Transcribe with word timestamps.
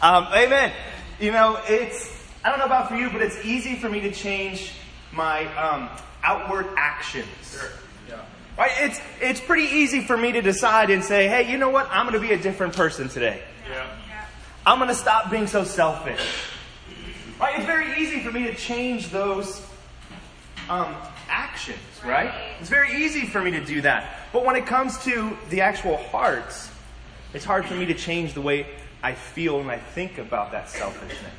Um, 0.00 0.28
amen. 0.32 0.72
You 1.18 1.32
know, 1.32 1.60
it's, 1.66 2.14
I 2.44 2.50
don't 2.50 2.60
know 2.60 2.66
about 2.66 2.88
for 2.88 2.94
you, 2.94 3.10
but 3.10 3.20
it's 3.20 3.44
easy 3.44 3.74
for 3.74 3.88
me 3.88 4.00
to 4.02 4.12
change 4.12 4.72
my 5.12 5.46
um, 5.56 5.88
outward 6.22 6.66
actions. 6.76 7.26
Sure. 7.50 7.70
Yeah. 8.08 8.20
Right? 8.56 8.70
It's, 8.78 9.00
it's 9.20 9.40
pretty 9.40 9.64
easy 9.76 10.00
for 10.00 10.16
me 10.16 10.32
to 10.32 10.40
decide 10.40 10.90
and 10.90 11.02
say, 11.02 11.26
hey, 11.26 11.50
you 11.50 11.58
know 11.58 11.70
what? 11.70 11.88
I'm 11.90 12.06
going 12.08 12.20
to 12.20 12.26
be 12.26 12.32
a 12.32 12.38
different 12.38 12.76
person 12.76 13.08
today. 13.08 13.42
Yeah. 13.68 13.86
I'm 14.64 14.78
going 14.78 14.88
to 14.88 14.94
stop 14.94 15.30
being 15.30 15.48
so 15.48 15.64
selfish. 15.64 16.20
Right? 17.40 17.56
It's 17.56 17.66
very 17.66 18.00
easy 18.00 18.20
for 18.20 18.30
me 18.30 18.44
to 18.44 18.54
change 18.54 19.10
those 19.10 19.60
um, 20.68 20.94
actions, 21.28 21.78
right? 22.04 22.32
It's 22.60 22.68
very 22.68 23.02
easy 23.02 23.26
for 23.26 23.40
me 23.40 23.52
to 23.52 23.64
do 23.64 23.80
that. 23.80 24.28
But 24.32 24.44
when 24.44 24.56
it 24.56 24.66
comes 24.66 25.02
to 25.04 25.36
the 25.50 25.62
actual 25.62 25.96
hearts, 25.96 26.70
it's 27.32 27.44
hard 27.44 27.64
for 27.64 27.74
me 27.74 27.86
to 27.86 27.94
change 27.94 28.34
the 28.34 28.40
way 28.40 28.66
I 29.02 29.14
feel 29.14 29.58
when 29.58 29.70
I 29.70 29.78
think 29.78 30.18
about 30.18 30.52
that 30.52 30.68
selfishness. 30.68 31.32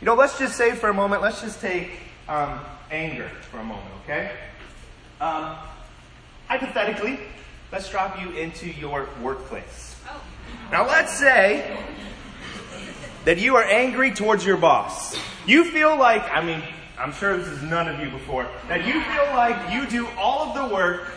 You 0.00 0.06
know, 0.06 0.14
let's 0.14 0.38
just 0.38 0.56
say 0.56 0.72
for 0.72 0.88
a 0.88 0.94
moment, 0.94 1.22
let's 1.22 1.40
just 1.40 1.60
take 1.60 1.90
um, 2.28 2.60
anger 2.90 3.30
for 3.50 3.58
a 3.58 3.64
moment, 3.64 3.88
okay? 4.04 4.32
Um, 5.20 5.56
hypothetically, 6.48 7.18
let's 7.72 7.88
drop 7.88 8.20
you 8.20 8.30
into 8.30 8.68
your 8.68 9.08
workplace. 9.22 9.96
Now, 10.70 10.86
let's 10.86 11.16
say 11.16 11.78
that 13.24 13.38
you 13.38 13.56
are 13.56 13.64
angry 13.64 14.12
towards 14.12 14.44
your 14.44 14.56
boss. 14.56 15.16
You 15.46 15.64
feel 15.64 15.96
like, 15.96 16.22
I 16.30 16.44
mean, 16.44 16.62
I'm 16.98 17.12
sure 17.12 17.36
this 17.36 17.48
is 17.48 17.62
none 17.62 17.88
of 17.88 18.00
you 18.00 18.10
before, 18.10 18.48
that 18.68 18.86
you 18.86 18.92
feel 18.92 19.24
like 19.34 19.72
you 19.72 19.86
do 19.86 20.08
all 20.18 20.48
of 20.48 20.54
the 20.68 20.74
work 20.74 21.08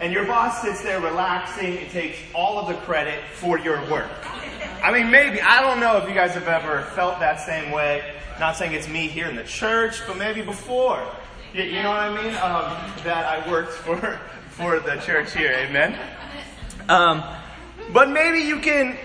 and 0.00 0.12
your 0.12 0.24
boss 0.24 0.62
sits 0.62 0.82
there 0.82 1.00
relaxing 1.00 1.78
and 1.78 1.90
takes 1.90 2.18
all 2.34 2.58
of 2.58 2.68
the 2.68 2.74
credit 2.86 3.22
for 3.34 3.58
your 3.58 3.78
work. 3.90 4.10
I 4.82 4.92
mean, 4.92 5.10
maybe, 5.10 5.40
I 5.40 5.60
don't 5.60 5.80
know 5.80 5.98
if 5.98 6.08
you 6.08 6.14
guys 6.14 6.34
have 6.34 6.48
ever 6.48 6.82
felt 6.94 7.20
that 7.20 7.40
same 7.40 7.70
way. 7.70 8.14
Not 8.38 8.56
saying 8.56 8.72
it's 8.72 8.88
me 8.88 9.08
here 9.08 9.26
in 9.26 9.36
the 9.36 9.44
church, 9.44 10.00
but 10.06 10.16
maybe 10.16 10.42
before. 10.42 11.06
You, 11.52 11.64
you 11.64 11.82
know 11.82 11.90
what 11.90 12.00
I 12.00 12.22
mean? 12.22 12.34
Um, 12.36 13.04
that 13.04 13.26
I 13.26 13.50
worked 13.50 13.72
for, 13.72 13.96
for 14.50 14.80
the 14.80 14.96
church 14.96 15.34
here, 15.34 15.52
amen? 15.52 15.98
Um, 16.88 17.22
but 17.92 18.10
maybe 18.10 18.38
you 18.38 18.60
can 18.60 18.96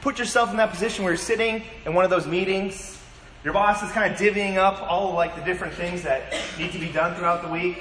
put 0.00 0.18
yourself 0.18 0.50
in 0.50 0.56
that 0.56 0.70
position 0.70 1.04
where 1.04 1.12
you're 1.12 1.18
sitting 1.18 1.62
in 1.84 1.94
one 1.94 2.04
of 2.04 2.10
those 2.10 2.26
meetings. 2.26 2.98
Your 3.44 3.54
boss 3.54 3.82
is 3.82 3.90
kind 3.92 4.12
of 4.12 4.18
divvying 4.18 4.56
up 4.56 4.82
all 4.82 5.14
like 5.14 5.36
the 5.36 5.42
different 5.42 5.74
things 5.74 6.02
that 6.02 6.34
need 6.58 6.72
to 6.72 6.78
be 6.78 6.90
done 6.92 7.14
throughout 7.14 7.42
the 7.42 7.48
week. 7.48 7.78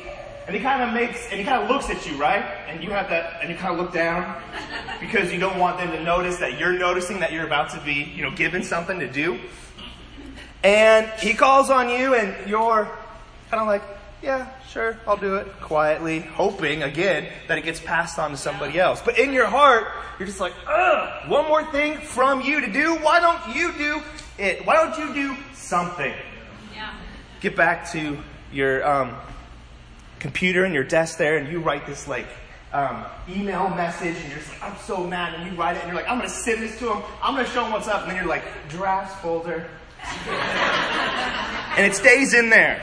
And 0.50 0.58
he 0.58 0.64
kind 0.64 0.81
of 0.81 0.95
makes, 0.95 1.28
and 1.30 1.39
he 1.39 1.45
kind 1.45 1.61
of 1.61 1.69
looks 1.69 1.92
at 1.92 2.09
you, 2.09 2.17
right? 2.19 2.44
And 2.67 2.83
you 2.83 2.89
have 2.89 3.08
that, 3.11 3.39
and 3.39 3.52
you 3.52 3.55
kind 3.55 3.72
of 3.72 3.80
look 3.80 3.94
down 3.94 4.42
because 5.00 5.31
you 5.31 5.39
don't 5.39 5.59
want 5.59 5.78
them 5.78 5.91
to 5.91 6.02
notice 6.02 6.38
that 6.38 6.58
you're 6.59 6.73
noticing 6.73 7.19
that 7.19 7.31
you're 7.31 7.45
about 7.45 7.69
to 7.73 7.80
be, 7.81 8.11
you 8.16 8.23
know, 8.23 8.31
given 8.31 8.64
something 8.64 9.00
to 9.00 9.08
do. 9.08 9.39
And 10.64 11.06
he 11.19 11.36
calls 11.36 11.69
on 11.69 11.88
you, 11.89 12.16
and 12.16 12.50
you're 12.50 12.89
kind 13.52 13.61
of 13.61 13.67
like, 13.67 13.83
yeah, 14.23 14.50
sure, 14.72 14.97
I'll 15.06 15.17
do 15.17 15.36
it 15.36 15.45
quietly, 15.61 16.22
hoping 16.22 16.81
again 16.81 17.31
that 17.47 17.59
it 17.59 17.63
gets 17.63 17.80
passed 17.80 18.17
on 18.17 18.31
to 18.31 18.38
somebody 18.38 18.80
else. 18.80 19.03
But 19.06 19.19
in 19.19 19.31
your 19.31 19.45
heart, 19.45 19.86
you're 20.17 20.25
just 20.25 20.39
like, 20.39 20.53
ugh, 20.67 21.30
one 21.30 21.47
more 21.47 21.63
thing 21.72 22.00
from 22.00 22.41
you 22.41 22.59
to 22.61 22.72
do. 22.72 22.95
Why 22.95 23.19
don't 23.19 23.56
you 23.56 23.72
do 23.73 24.02
it? 24.39 24.66
Why 24.66 24.78
don't 24.78 24.97
you 24.97 25.13
do 25.13 25.38
something? 25.53 26.16
Yeah. 26.73 26.91
Get 27.39 27.56
back 27.56 27.91
to 27.91 28.17
your 28.52 28.84
um, 28.84 29.16
computer 30.20 30.66
and 30.66 30.73
your 30.73 30.84
desk 30.84 31.17
there, 31.17 31.38
and 31.38 31.48
you 31.48 31.59
write 31.59 31.86
this 31.86 32.08
like 32.08 32.28
um, 32.73 33.06
email 33.28 33.70
message, 33.70 34.16
and 34.17 34.30
you're 34.30 34.38
just 34.38 34.52
like, 34.52 34.64
I'm 34.64 34.78
so 34.80 35.06
mad, 35.06 35.34
and 35.34 35.52
you 35.52 35.58
write 35.58 35.75
it, 35.75 35.80
and 35.80 35.88
you're 35.88 35.95
like, 35.95 36.09
I'm 36.09 36.17
gonna 36.17 36.30
send 36.30 36.62
this 36.62 36.78
to 36.80 36.94
him. 36.94 37.03
I'm 37.22 37.36
gonna 37.36 37.48
show 37.48 37.66
him 37.66 37.72
what's 37.72 37.88
up, 37.88 38.02
and 38.02 38.12
then 38.12 38.17
you're 38.17 38.28
like, 38.28 38.44
drafts 38.70 39.16
folder, 39.22 39.67
and 40.28 41.86
it 41.86 41.95
stays 41.95 42.34
in 42.34 42.50
there. 42.50 42.81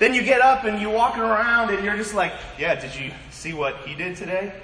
Then 0.00 0.14
you 0.14 0.22
get 0.22 0.40
up 0.40 0.64
and 0.64 0.80
you 0.80 0.88
walk 0.88 1.18
around 1.18 1.74
and 1.74 1.84
you're 1.84 1.98
just 1.98 2.14
like, 2.14 2.32
yeah, 2.58 2.74
did 2.74 2.94
you 2.94 3.10
see 3.30 3.52
what 3.52 3.76
he 3.86 3.94
did 3.94 4.16
today? 4.16 4.54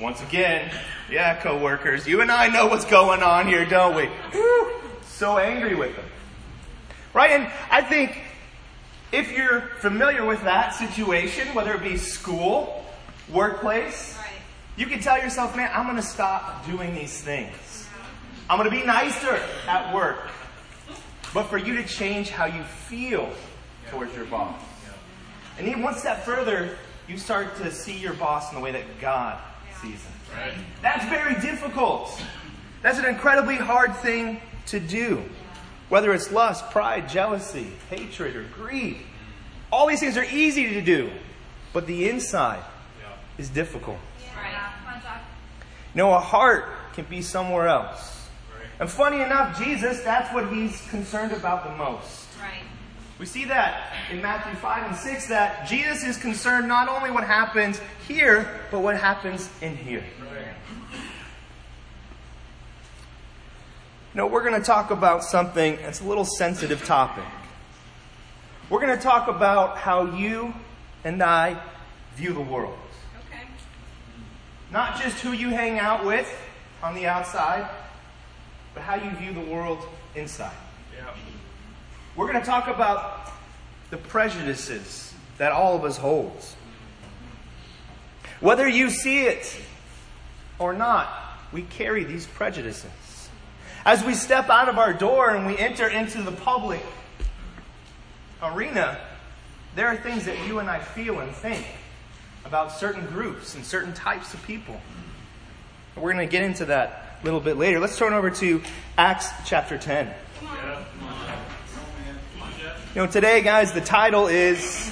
Once 0.00 0.22
again, 0.22 0.72
yeah, 1.10 1.38
coworkers, 1.40 2.06
you 2.06 2.22
and 2.22 2.30
I 2.30 2.48
know 2.48 2.66
what's 2.66 2.86
going 2.86 3.22
on 3.22 3.46
here, 3.46 3.66
don't 3.66 3.94
we? 3.94 4.08
So 5.06 5.36
angry 5.36 5.74
with 5.74 5.94
them. 5.94 6.06
Right? 7.12 7.32
And 7.32 7.52
I 7.70 7.82
think 7.82 8.18
if 9.14 9.30
you're 9.30 9.60
familiar 9.78 10.24
with 10.24 10.42
that 10.42 10.74
situation, 10.74 11.46
whether 11.54 11.72
it 11.74 11.82
be 11.82 11.96
school, 11.96 12.84
workplace, 13.32 14.16
Right. 14.18 14.28
you 14.76 14.86
can 14.86 14.98
tell 15.00 15.18
yourself, 15.18 15.56
man, 15.56 15.70
I'm 15.72 15.84
going 15.84 15.96
to 15.96 16.02
stop 16.02 16.66
doing 16.66 16.94
these 16.94 17.20
things. 17.20 17.88
I'm 18.50 18.58
going 18.58 18.68
to 18.68 18.76
be 18.76 18.84
nicer 18.84 19.40
at 19.68 19.94
work. 19.94 20.18
But 21.32 21.44
for 21.44 21.58
you 21.58 21.76
to 21.76 21.84
change 21.84 22.30
how 22.30 22.46
you 22.46 22.62
feel 22.64 23.32
towards 23.90 24.14
your 24.16 24.26
boss. 24.26 24.60
And 25.58 25.68
even 25.68 25.82
one 25.82 25.94
step 25.94 26.24
further, 26.24 26.76
you 27.08 27.16
start 27.16 27.56
to 27.58 27.70
see 27.70 27.96
your 27.96 28.14
boss 28.14 28.50
in 28.50 28.56
the 28.58 28.62
way 28.64 28.72
that 28.72 29.00
God 29.00 29.38
sees 29.80 30.02
him. 30.02 30.12
Right. 30.36 30.54
That's 30.82 31.04
very 31.06 31.34
difficult. 31.40 32.20
That's 32.82 32.98
an 32.98 33.04
incredibly 33.04 33.56
hard 33.56 33.94
thing 33.96 34.40
to 34.66 34.80
do. 34.80 35.22
Whether 35.94 36.12
it's 36.12 36.32
lust, 36.32 36.72
pride, 36.72 37.08
jealousy, 37.08 37.68
hatred, 37.88 38.34
or 38.34 38.42
greed. 38.42 38.96
All 39.70 39.86
these 39.86 40.00
things 40.00 40.16
are 40.16 40.24
easy 40.24 40.74
to 40.74 40.80
do, 40.80 41.08
but 41.72 41.86
the 41.86 42.10
inside 42.10 42.64
Yeah. 43.00 43.10
is 43.38 43.48
difficult. 43.48 44.00
Right. 44.36 44.54
Come 44.84 44.92
on, 44.92 45.00
Josh. 45.00 45.20
You 45.94 45.98
know, 45.98 46.12
a 46.12 46.18
heart 46.18 46.64
can 46.94 47.04
be 47.04 47.22
somewhere 47.22 47.68
else. 47.68 48.26
Right. 48.52 48.66
And 48.80 48.90
funny 48.90 49.20
enough, 49.20 49.56
Jesus, 49.56 50.00
that's 50.00 50.34
what 50.34 50.48
he's 50.48 50.84
concerned 50.90 51.30
about 51.30 51.62
the 51.62 51.70
most. 51.76 52.26
Right. 52.42 52.64
We 53.20 53.26
see 53.26 53.44
that 53.44 53.92
in 54.10 54.20
Matthew 54.20 54.56
5 54.56 54.88
and 54.88 54.96
6 54.96 55.28
that 55.28 55.68
Jesus 55.68 56.02
is 56.02 56.16
concerned 56.16 56.66
not 56.66 56.88
only 56.88 57.12
what 57.12 57.22
happens 57.22 57.80
here, 58.08 58.48
but 58.72 58.80
what 58.80 58.96
happens 58.96 59.48
in 59.60 59.76
here. 59.76 60.02
Right. 60.20 60.56
You 64.14 64.18
know, 64.18 64.28
we're 64.28 64.48
going 64.48 64.60
to 64.60 64.64
talk 64.64 64.92
about 64.92 65.24
something 65.24 65.76
that's 65.82 66.00
a 66.00 66.04
little 66.04 66.24
sensitive 66.24 66.84
topic. 66.84 67.24
We're 68.70 68.80
going 68.80 68.96
to 68.96 69.02
talk 69.02 69.26
about 69.26 69.76
how 69.76 70.14
you 70.14 70.54
and 71.02 71.20
I 71.20 71.60
view 72.14 72.32
the 72.32 72.40
world. 72.40 72.78
Okay. 73.26 73.42
Not 74.70 75.02
just 75.02 75.18
who 75.18 75.32
you 75.32 75.48
hang 75.48 75.80
out 75.80 76.04
with 76.06 76.32
on 76.80 76.94
the 76.94 77.08
outside, 77.08 77.68
but 78.72 78.84
how 78.84 78.94
you 78.94 79.10
view 79.16 79.32
the 79.32 79.50
world 79.52 79.80
inside. 80.14 80.54
Yeah. 80.96 81.12
We're 82.14 82.30
going 82.30 82.38
to 82.38 82.46
talk 82.46 82.68
about 82.68 83.32
the 83.90 83.96
prejudices 83.96 85.12
that 85.38 85.50
all 85.50 85.74
of 85.74 85.82
us 85.82 85.96
holds. 85.96 86.54
Whether 88.38 88.68
you 88.68 88.90
see 88.90 89.22
it 89.22 89.60
or 90.60 90.72
not, 90.72 91.12
we 91.50 91.62
carry 91.62 92.04
these 92.04 92.26
prejudices. 92.26 92.92
As 93.84 94.02
we 94.02 94.14
step 94.14 94.48
out 94.48 94.70
of 94.70 94.78
our 94.78 94.94
door 94.94 95.28
and 95.28 95.46
we 95.46 95.58
enter 95.58 95.86
into 95.86 96.22
the 96.22 96.32
public 96.32 96.80
arena, 98.42 98.98
there 99.76 99.88
are 99.88 99.96
things 99.96 100.24
that 100.24 100.46
you 100.46 100.58
and 100.58 100.70
I 100.70 100.78
feel 100.78 101.20
and 101.20 101.30
think 101.32 101.66
about 102.46 102.72
certain 102.72 103.04
groups 103.06 103.54
and 103.54 103.62
certain 103.62 103.92
types 103.92 104.32
of 104.32 104.42
people. 104.46 104.80
We're 105.96 106.14
going 106.14 106.26
to 106.26 106.32
get 106.32 106.42
into 106.42 106.64
that 106.66 107.18
a 107.20 107.24
little 107.26 107.40
bit 107.40 107.58
later. 107.58 107.78
Let's 107.78 107.98
turn 107.98 108.14
over 108.14 108.30
to 108.30 108.62
Acts 108.96 109.28
chapter 109.44 109.76
10. 109.76 110.14
You 112.94 113.02
know, 113.02 113.06
today, 113.06 113.42
guys, 113.42 113.72
the 113.72 113.82
title 113.82 114.28
is 114.28 114.90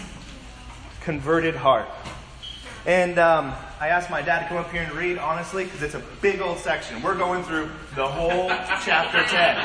Converted 1.00 1.56
Heart. 1.56 1.88
And 2.84 3.18
um, 3.18 3.54
I 3.82 3.88
asked 3.88 4.10
my 4.10 4.22
dad 4.22 4.42
to 4.42 4.46
come 4.46 4.58
up 4.58 4.70
here 4.70 4.82
and 4.82 4.92
read, 4.92 5.18
honestly, 5.18 5.64
because 5.64 5.82
it's 5.82 5.96
a 5.96 6.02
big 6.20 6.40
old 6.40 6.58
section. 6.58 7.02
We're 7.02 7.16
going 7.16 7.42
through 7.42 7.68
the 7.96 8.06
whole 8.06 8.48
chapter 8.80 9.24
10. 9.24 9.56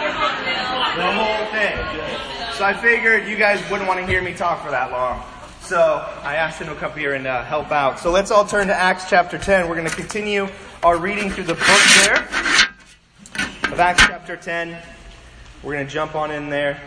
The 0.98 1.12
whole 1.14 1.46
thing. 1.52 2.56
So 2.56 2.66
I 2.66 2.74
figured 2.74 3.28
you 3.28 3.38
guys 3.38 3.62
wouldn't 3.70 3.88
want 3.88 4.00
to 4.00 4.08
hear 4.08 4.24
me 4.24 4.34
talk 4.34 4.66
for 4.66 4.72
that 4.72 4.92
long. 4.92 5.22
So 5.62 6.04
I 6.24 6.34
asked 6.34 6.60
him 6.60 6.66
to 6.66 6.74
come 6.74 6.90
up 6.94 6.98
here 6.98 7.14
and 7.14 7.28
uh, 7.28 7.44
help 7.44 7.72
out. 7.72 8.00
So 8.00 8.10
let's 8.10 8.32
all 8.32 8.44
turn 8.44 8.66
to 8.70 8.74
Acts 8.74 9.08
chapter 9.08 9.38
10. 9.38 9.70
We're 9.70 9.76
going 9.76 9.88
to 9.88 9.96
continue 9.96 10.48
our 10.82 10.98
reading 10.98 11.30
through 11.30 11.44
the 11.44 11.54
book 11.54 11.82
there 12.02 12.28
of 13.72 13.80
Acts 13.80 14.02
chapter 14.08 14.36
10. 14.36 14.82
We're 15.62 15.74
going 15.74 15.86
to 15.86 15.94
jump 15.94 16.16
on 16.16 16.32
in 16.32 16.50
there. 16.50 16.82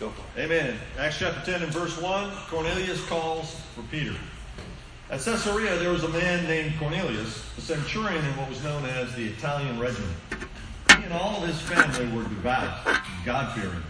Go 0.00 0.08
for 0.08 0.40
it. 0.40 0.46
Amen. 0.46 0.76
Acts 0.98 1.20
chapter 1.20 1.52
10 1.52 1.62
and 1.62 1.72
verse 1.72 1.96
1, 2.02 2.32
Cornelius 2.48 3.06
calls 3.06 3.60
for 3.76 3.82
Peter. 3.92 4.16
At 5.10 5.18
Caesarea, 5.22 5.76
there 5.78 5.90
was 5.90 6.04
a 6.04 6.08
man 6.08 6.44
named 6.44 6.78
Cornelius, 6.78 7.44
a 7.58 7.60
centurion 7.60 8.24
in 8.24 8.36
what 8.36 8.48
was 8.48 8.62
known 8.62 8.84
as 8.84 9.12
the 9.16 9.26
Italian 9.26 9.76
regiment. 9.80 10.14
He 10.96 11.02
and 11.02 11.12
all 11.12 11.42
of 11.42 11.48
his 11.48 11.60
family 11.62 12.06
were 12.16 12.22
devout, 12.22 12.86
God 13.24 13.52
fearing. 13.58 13.82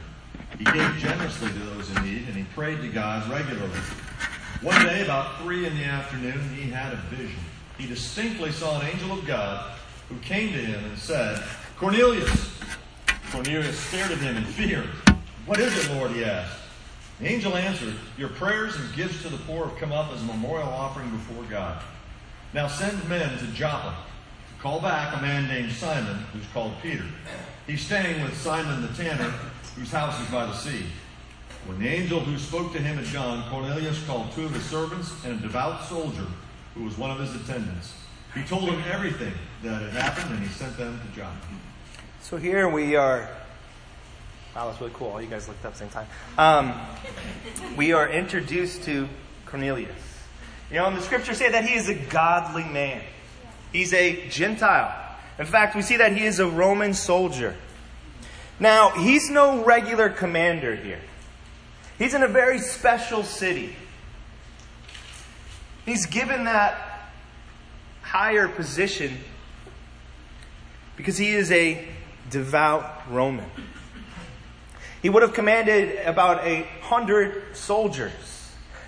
He 0.56 0.64
gave 0.64 0.96
generously 0.96 1.50
to 1.50 1.58
those 1.58 1.90
in 1.90 2.04
need, 2.04 2.26
and 2.26 2.34
he 2.34 2.44
prayed 2.54 2.80
to 2.80 2.88
God 2.88 3.30
regularly. 3.30 3.78
One 4.62 4.82
day, 4.86 5.04
about 5.04 5.42
three 5.42 5.66
in 5.66 5.76
the 5.76 5.84
afternoon, 5.84 6.40
he 6.54 6.70
had 6.70 6.94
a 6.94 6.96
vision. 7.14 7.38
He 7.76 7.86
distinctly 7.86 8.50
saw 8.50 8.80
an 8.80 8.86
angel 8.86 9.12
of 9.12 9.26
God 9.26 9.72
who 10.08 10.16
came 10.20 10.54
to 10.54 10.58
him 10.58 10.82
and 10.86 10.98
said, 10.98 11.42
Cornelius! 11.76 12.58
Cornelius 13.30 13.78
stared 13.78 14.10
at 14.10 14.18
him 14.18 14.38
in 14.38 14.44
fear. 14.44 14.86
What 15.44 15.60
is 15.60 15.84
it, 15.84 15.94
Lord? 15.94 16.12
he 16.12 16.24
asked. 16.24 16.59
The 17.20 17.26
angel 17.26 17.54
answered, 17.54 17.94
Your 18.16 18.30
prayers 18.30 18.76
and 18.76 18.94
gifts 18.94 19.22
to 19.22 19.28
the 19.28 19.36
poor 19.38 19.66
have 19.66 19.76
come 19.76 19.92
up 19.92 20.10
as 20.12 20.22
a 20.22 20.24
memorial 20.24 20.68
offering 20.68 21.10
before 21.10 21.44
God. 21.44 21.82
Now 22.54 22.66
send 22.66 23.06
men 23.08 23.38
to 23.38 23.46
Joppa 23.48 23.94
to 23.94 24.62
call 24.62 24.80
back 24.80 25.16
a 25.16 25.20
man 25.20 25.46
named 25.46 25.70
Simon, 25.72 26.16
who's 26.32 26.46
called 26.54 26.72
Peter. 26.82 27.04
He's 27.66 27.82
staying 27.82 28.22
with 28.22 28.34
Simon 28.36 28.80
the 28.80 28.88
tanner, 28.88 29.32
whose 29.76 29.92
house 29.92 30.18
is 30.18 30.28
by 30.28 30.46
the 30.46 30.54
sea. 30.54 30.86
When 31.66 31.78
the 31.78 31.88
angel 31.88 32.20
who 32.20 32.38
spoke 32.38 32.72
to 32.72 32.78
him 32.78 32.98
at 32.98 33.04
John, 33.04 33.48
Cornelius 33.50 34.02
called 34.06 34.32
two 34.32 34.46
of 34.46 34.54
his 34.54 34.64
servants 34.64 35.12
and 35.24 35.38
a 35.38 35.42
devout 35.42 35.84
soldier 35.84 36.26
who 36.74 36.84
was 36.84 36.96
one 36.96 37.10
of 37.10 37.18
his 37.18 37.34
attendants. 37.34 37.92
He 38.34 38.42
told 38.44 38.66
them 38.66 38.82
everything 38.90 39.34
that 39.62 39.82
had 39.82 39.92
happened, 39.92 40.36
and 40.36 40.42
he 40.42 40.48
sent 40.48 40.76
them 40.78 40.98
to 40.98 41.16
Joppa. 41.16 41.36
So 42.22 42.38
here 42.38 42.68
we 42.68 42.96
are. 42.96 43.28
Wow, 44.54 44.66
that's 44.66 44.80
really 44.80 44.92
cool. 44.94 45.08
All 45.08 45.22
you 45.22 45.28
guys 45.28 45.46
looked 45.46 45.64
up 45.64 45.66
at 45.66 45.72
the 45.74 45.78
same 45.78 45.88
time. 45.90 46.06
Um, 46.36 46.74
we 47.76 47.92
are 47.92 48.08
introduced 48.08 48.82
to 48.84 49.08
Cornelius. 49.46 49.90
You 50.70 50.76
know, 50.76 50.86
and 50.86 50.96
the 50.96 51.02
scriptures 51.02 51.38
say 51.38 51.50
that 51.50 51.64
he 51.64 51.74
is 51.74 51.88
a 51.88 51.94
godly 51.94 52.64
man. 52.64 53.02
He's 53.72 53.92
a 53.92 54.28
Gentile. 54.28 54.92
In 55.38 55.46
fact, 55.46 55.76
we 55.76 55.82
see 55.82 55.96
that 55.96 56.16
he 56.16 56.24
is 56.24 56.40
a 56.40 56.46
Roman 56.46 56.94
soldier. 56.94 57.56
Now, 58.58 58.90
he's 58.90 59.30
no 59.30 59.64
regular 59.64 60.10
commander 60.10 60.74
here. 60.74 61.00
He's 61.98 62.14
in 62.14 62.22
a 62.22 62.28
very 62.28 62.58
special 62.58 63.22
city. 63.22 63.74
He's 65.86 66.06
given 66.06 66.44
that 66.44 67.10
higher 68.02 68.48
position 68.48 69.16
because 70.96 71.16
he 71.16 71.30
is 71.30 71.50
a 71.52 71.88
devout 72.30 73.10
Roman. 73.10 73.48
He 75.02 75.08
would 75.08 75.22
have 75.22 75.32
commanded 75.32 76.06
about 76.06 76.44
a 76.46 76.66
hundred 76.82 77.56
soldiers. 77.56 78.12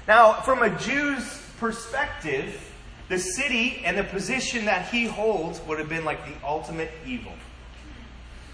Now, 0.07 0.35
from 0.35 0.63
a 0.63 0.71
Jew's 0.79 1.41
perspective, 1.59 2.61
the 3.09 3.19
city 3.19 3.83
and 3.85 3.97
the 3.97 4.05
position 4.05 4.67
that 4.67 4.89
he 4.89 5.07
holds 5.07 5.61
would 5.63 5.79
have 5.79 5.89
been 5.89 6.05
like 6.05 6.25
the 6.27 6.47
ultimate 6.47 6.91
evil. 7.07 7.33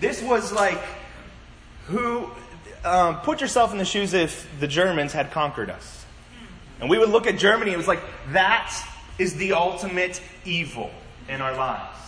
This 0.00 0.22
was 0.22 0.52
like 0.52 0.80
who, 1.86 2.30
um, 2.84 3.20
put 3.20 3.40
yourself 3.40 3.72
in 3.72 3.78
the 3.78 3.84
shoes 3.84 4.14
if 4.14 4.48
the 4.60 4.68
Germans 4.68 5.12
had 5.12 5.30
conquered 5.32 5.70
us. 5.70 6.04
And 6.80 6.88
we 6.88 6.98
would 6.98 7.08
look 7.08 7.26
at 7.26 7.38
Germany, 7.38 7.72
it 7.72 7.76
was 7.76 7.88
like, 7.88 8.02
that 8.32 8.72
is 9.18 9.34
the 9.34 9.52
ultimate 9.54 10.20
evil 10.44 10.90
in 11.28 11.40
our 11.40 11.56
lives. 11.56 11.98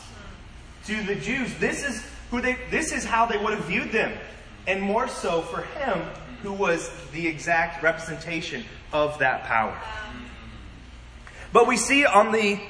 To 0.87 1.03
the 1.03 1.17
Jews, 1.17 1.53
this 1.58 1.82
is 1.82 2.05
who 2.31 2.41
they, 2.41 2.56
this 2.70 2.93
is 2.93 3.05
how 3.05 3.26
they 3.26 3.37
would 3.37 3.53
have 3.55 3.64
viewed 3.64 3.91
them. 3.91 4.17
And 4.66 4.80
more 4.80 5.08
so 5.08 5.42
for 5.42 5.62
him, 5.62 6.02
who 6.42 6.52
was 6.52 6.90
the 7.12 7.26
exact 7.26 7.82
representation 7.82 8.64
of 8.92 9.18
that 9.18 9.44
power. 9.44 9.76
But 11.52 11.66
we 11.66 11.76
see 11.76 12.04
on 12.04 12.32
the 12.32 12.60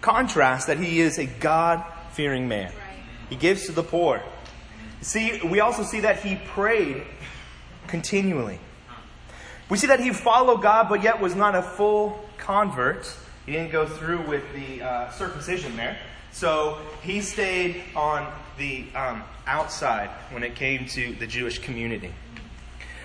contrast 0.00 0.66
that 0.66 0.78
he 0.78 1.00
is 1.00 1.18
a 1.18 1.26
God 1.26 1.84
fearing 2.12 2.48
man. 2.48 2.72
He 3.28 3.36
gives 3.36 3.66
to 3.66 3.72
the 3.72 3.82
poor. 3.82 4.22
See, 5.02 5.40
we 5.44 5.60
also 5.60 5.82
see 5.82 6.00
that 6.00 6.20
he 6.20 6.36
prayed 6.36 7.02
continually. 7.86 8.58
We 9.68 9.78
see 9.78 9.86
that 9.86 10.00
he 10.00 10.12
followed 10.12 10.62
God, 10.62 10.88
but 10.88 11.02
yet 11.02 11.20
was 11.20 11.34
not 11.34 11.54
a 11.54 11.62
full 11.62 12.28
convert. 12.38 13.12
He 13.46 13.52
didn't 13.52 13.72
go 13.72 13.86
through 13.86 14.26
with 14.28 14.42
the 14.52 14.82
uh, 14.82 15.10
circumcision 15.12 15.76
there. 15.76 15.96
So 16.32 16.78
he 17.02 17.20
stayed 17.20 17.82
on 17.94 18.30
the 18.60 18.84
um, 18.94 19.24
outside 19.46 20.10
when 20.30 20.44
it 20.44 20.54
came 20.54 20.86
to 20.86 21.14
the 21.14 21.26
Jewish 21.26 21.58
community. 21.58 22.12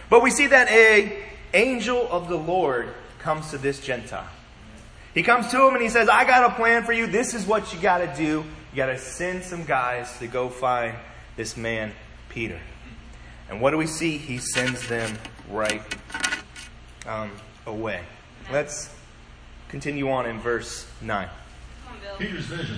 But 0.09 0.21
we 0.21 0.29
see 0.29 0.47
that 0.47 0.69
a 0.69 1.23
angel 1.53 2.07
of 2.11 2.27
the 2.27 2.35
Lord 2.35 2.93
comes 3.19 3.49
to 3.51 3.57
this 3.57 3.79
Gentile. 3.79 4.27
He 5.13 5.23
comes 5.23 5.49
to 5.51 5.65
him 5.65 5.73
and 5.73 5.81
he 5.81 5.87
says, 5.87 6.09
I 6.09 6.25
got 6.25 6.51
a 6.51 6.55
plan 6.55 6.83
for 6.83 6.91
you. 6.91 7.07
This 7.07 7.33
is 7.33 7.47
what 7.47 7.73
you 7.73 7.79
got 7.79 7.99
to 7.99 8.13
do. 8.17 8.43
You 8.71 8.75
got 8.75 8.87
to 8.87 8.99
send 8.99 9.43
some 9.43 9.63
guys 9.63 10.19
to 10.19 10.27
go 10.27 10.49
find 10.49 10.93
this 11.37 11.55
man, 11.55 11.93
Peter. 12.27 12.59
And 13.49 13.61
what 13.61 13.71
do 13.71 13.77
we 13.77 13.87
see? 13.87 14.17
He 14.17 14.39
sends 14.39 14.85
them 14.89 15.17
right 15.49 15.81
um, 17.07 17.31
away. 17.65 18.01
Let's 18.51 18.93
continue 19.69 20.11
on 20.11 20.25
in 20.25 20.39
verse 20.41 20.85
9. 21.01 21.29
Peter's 22.17 22.45
vision. 22.45 22.77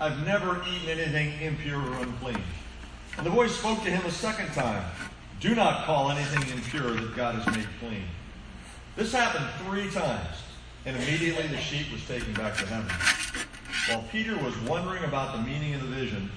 I've 0.00 0.24
never 0.24 0.62
eaten 0.62 0.98
anything 0.98 1.38
impure 1.42 1.78
or 1.78 2.02
unclean. 2.02 2.42
And 3.18 3.26
the 3.26 3.30
voice 3.30 3.54
spoke 3.54 3.82
to 3.84 3.90
him 3.90 4.04
a 4.06 4.10
second 4.10 4.50
time 4.54 4.82
Do 5.40 5.54
not 5.54 5.84
call 5.84 6.10
anything 6.10 6.56
impure 6.56 6.92
that 6.92 7.14
God 7.14 7.34
has 7.34 7.54
made 7.54 7.66
clean. 7.78 8.04
This 8.96 9.12
happened 9.12 9.46
three 9.66 9.90
times, 9.90 10.36
and 10.86 10.96
immediately 10.96 11.46
the 11.48 11.58
sheep 11.58 11.92
was 11.92 12.04
taken 12.06 12.32
back 12.32 12.56
to 12.56 12.66
heaven. 12.66 12.90
While 13.88 14.04
Peter 14.10 14.36
was 14.38 14.56
wondering 14.60 15.04
about 15.04 15.36
the 15.36 15.42
meaning 15.42 15.74
of 15.74 15.82
the 15.82 15.94
vision, 15.94 16.30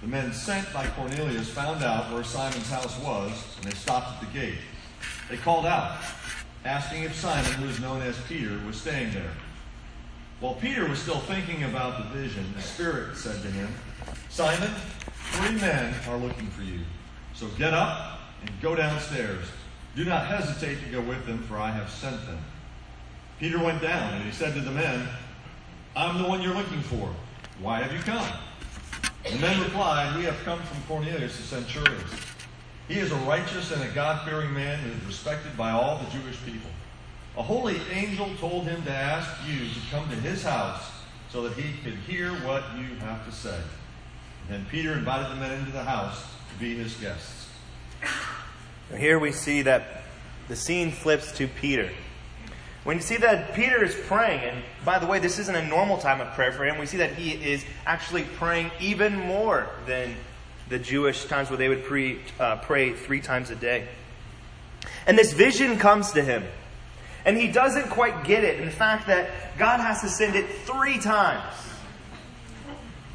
the 0.00 0.08
men 0.08 0.32
sent 0.32 0.72
by 0.72 0.86
Cornelius 0.86 1.50
found 1.50 1.84
out 1.84 2.10
where 2.10 2.24
Simon's 2.24 2.70
house 2.70 2.98
was, 3.00 3.32
and 3.56 3.70
they 3.70 3.76
stopped 3.76 4.14
at 4.14 4.20
the 4.20 4.38
gate. 4.38 4.58
They 5.28 5.36
called 5.36 5.66
out, 5.66 5.98
asking 6.64 7.02
if 7.02 7.14
Simon, 7.14 7.52
who 7.52 7.66
was 7.66 7.80
known 7.80 8.00
as 8.00 8.18
Peter, 8.22 8.58
was 8.66 8.80
staying 8.80 9.12
there. 9.12 9.32
While 10.44 10.56
Peter 10.56 10.86
was 10.86 10.98
still 10.98 11.20
thinking 11.20 11.62
about 11.62 11.96
the 11.96 12.18
vision, 12.20 12.44
the 12.54 12.60
Spirit 12.60 13.16
said 13.16 13.40
to 13.40 13.48
him, 13.48 13.66
Simon, 14.28 14.70
three 15.32 15.54
men 15.58 15.94
are 16.06 16.18
looking 16.18 16.48
for 16.48 16.60
you. 16.60 16.80
So 17.32 17.46
get 17.56 17.72
up 17.72 18.20
and 18.42 18.50
go 18.60 18.74
downstairs. 18.74 19.46
Do 19.96 20.04
not 20.04 20.26
hesitate 20.26 20.84
to 20.84 20.90
go 20.90 21.00
with 21.00 21.24
them, 21.24 21.42
for 21.44 21.56
I 21.56 21.70
have 21.70 21.88
sent 21.88 22.26
them. 22.26 22.36
Peter 23.40 23.58
went 23.58 23.80
down, 23.80 24.12
and 24.12 24.22
he 24.22 24.32
said 24.32 24.52
to 24.52 24.60
the 24.60 24.70
men, 24.70 25.08
I'm 25.96 26.22
the 26.22 26.28
one 26.28 26.42
you're 26.42 26.54
looking 26.54 26.82
for. 26.82 27.08
Why 27.58 27.80
have 27.80 27.94
you 27.94 28.00
come? 28.00 28.30
The 29.24 29.38
men 29.38 29.62
replied, 29.62 30.14
We 30.14 30.24
have 30.24 30.36
come 30.44 30.60
from 30.60 30.82
Cornelius 30.82 31.38
the 31.38 31.42
centurion. 31.42 32.04
He 32.86 32.98
is 32.98 33.12
a 33.12 33.16
righteous 33.24 33.72
and 33.72 33.82
a 33.82 33.88
God 33.94 34.28
fearing 34.28 34.52
man 34.52 34.78
who 34.80 34.90
is 34.90 35.06
respected 35.06 35.56
by 35.56 35.70
all 35.70 36.04
the 36.04 36.18
Jewish 36.18 36.36
people. 36.44 36.68
A 37.36 37.42
holy 37.42 37.80
angel 37.90 38.30
told 38.38 38.64
him 38.64 38.82
to 38.84 38.92
ask 38.92 39.28
you 39.48 39.58
to 39.58 39.80
come 39.90 40.08
to 40.08 40.16
his 40.16 40.42
house 40.44 40.90
so 41.30 41.42
that 41.42 41.54
he 41.54 41.72
could 41.82 41.98
hear 42.00 42.30
what 42.46 42.62
you 42.78 42.94
have 43.00 43.26
to 43.26 43.32
say. 43.32 43.58
And 44.48 44.50
then 44.50 44.66
Peter 44.70 44.92
invited 44.92 45.32
the 45.32 45.40
men 45.40 45.58
into 45.58 45.72
the 45.72 45.82
house 45.82 46.24
to 46.52 46.60
be 46.60 46.76
his 46.76 46.94
guests. 46.94 47.48
Here 48.96 49.18
we 49.18 49.32
see 49.32 49.62
that 49.62 50.02
the 50.46 50.54
scene 50.54 50.92
flips 50.92 51.32
to 51.32 51.48
Peter. 51.48 51.90
When 52.84 52.96
you 52.96 53.02
see 53.02 53.16
that 53.16 53.54
Peter 53.54 53.82
is 53.82 53.94
praying, 54.06 54.40
and 54.40 54.62
by 54.84 54.98
the 54.98 55.06
way, 55.06 55.18
this 55.18 55.38
isn't 55.38 55.56
a 55.56 55.66
normal 55.66 55.96
time 55.98 56.20
of 56.20 56.32
prayer 56.34 56.52
for 56.52 56.64
him, 56.64 56.78
we 56.78 56.86
see 56.86 56.98
that 56.98 57.14
he 57.14 57.30
is 57.30 57.64
actually 57.86 58.24
praying 58.24 58.70
even 58.78 59.16
more 59.16 59.66
than 59.86 60.14
the 60.68 60.78
Jewish 60.78 61.24
times 61.24 61.48
where 61.48 61.56
they 61.56 61.68
would 61.68 61.84
pre, 61.84 62.20
uh, 62.38 62.56
pray 62.56 62.92
three 62.92 63.20
times 63.20 63.50
a 63.50 63.56
day. 63.56 63.88
And 65.06 65.18
this 65.18 65.32
vision 65.32 65.78
comes 65.78 66.12
to 66.12 66.22
him. 66.22 66.44
And 67.24 67.36
he 67.36 67.48
doesn't 67.48 67.88
quite 67.88 68.24
get 68.24 68.44
it. 68.44 68.60
In 68.60 68.70
fact, 68.70 69.06
that 69.06 69.30
God 69.58 69.80
has 69.80 70.00
to 70.02 70.08
send 70.08 70.36
it 70.36 70.46
three 70.66 70.98
times. 70.98 71.54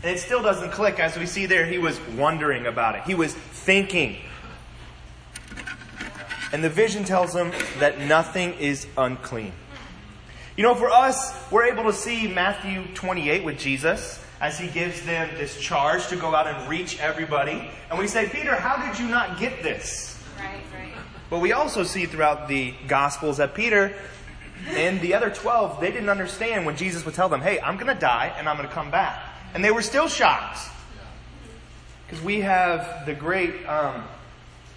And 0.01 0.16
it 0.16 0.20
still 0.20 0.42
doesn't 0.42 0.72
click. 0.72 1.00
As 1.00 1.18
we 1.18 1.25
see 1.25 1.46
there, 1.46 1.66
he 1.66 1.78
was 1.78 2.00
wondering 2.18 2.66
about 2.66 2.96
it. 2.96 3.04
He 3.04 3.16
was 3.16 3.34
thinking. 3.34 4.18
And 6.51 6.63
the 6.63 6.70
vision 6.70 7.04
tells 7.04 7.36
him 7.36 7.51
that 7.80 8.00
nothing 8.00 8.54
is 8.56 8.88
unclean. 8.98 9.54
You 10.58 10.63
know, 10.63 10.74
for 10.74 10.89
us, 10.89 11.34
we're 11.51 11.66
able 11.66 11.84
to 11.84 11.94
see 11.94 12.28
Matthew 12.28 12.84
28 12.96 13.44
with 13.44 13.60
Jesus 13.60 14.24
as 14.42 14.58
he 14.58 14.68
gives 14.68 15.01
them 15.06 15.30
this 15.38 15.60
charge 15.60 16.08
to 16.08 16.16
go 16.16 16.34
out 16.34 16.48
and 16.48 16.70
reach 16.70 17.00
everybody. 17.00 17.70
And 17.89 18.00
we 18.00 18.08
say, 18.08 18.28
Peter, 18.28 18.56
how 18.56 18.86
did 18.86 19.00
you 19.00 19.08
not 19.08 19.39
get 19.39 19.62
this? 19.62 20.18
But 21.29 21.39
we 21.39 21.51
also 21.51 21.83
see 21.83 22.05
throughout 22.05 22.48
the 22.48 22.74
Gospels 22.88 23.38
that 23.38 23.53
Peter 23.53 23.93
and 24.69 25.00
the 25.00 25.13
other 25.13 25.29
12, 25.29 25.79
they 25.79 25.91
didn't 25.91 26.09
understand 26.09 26.65
when 26.65 26.75
Jesus 26.75 27.05
would 27.05 27.13
tell 27.13 27.29
them, 27.29 27.41
hey, 27.41 27.59
I'm 27.59 27.75
going 27.75 27.93
to 27.93 28.00
die 28.00 28.33
and 28.38 28.50
I'm 28.50 28.57
going 28.57 28.67
to 28.67 28.74
come 28.74 28.89
back. 28.89 29.24
And 29.53 29.63
they 29.63 29.71
were 29.71 29.81
still 29.81 30.07
shocked. 30.07 30.59
Because 32.05 32.24
we 32.24 32.41
have 32.41 33.05
the 33.05 33.13
great 33.13 33.65
um, 33.67 34.03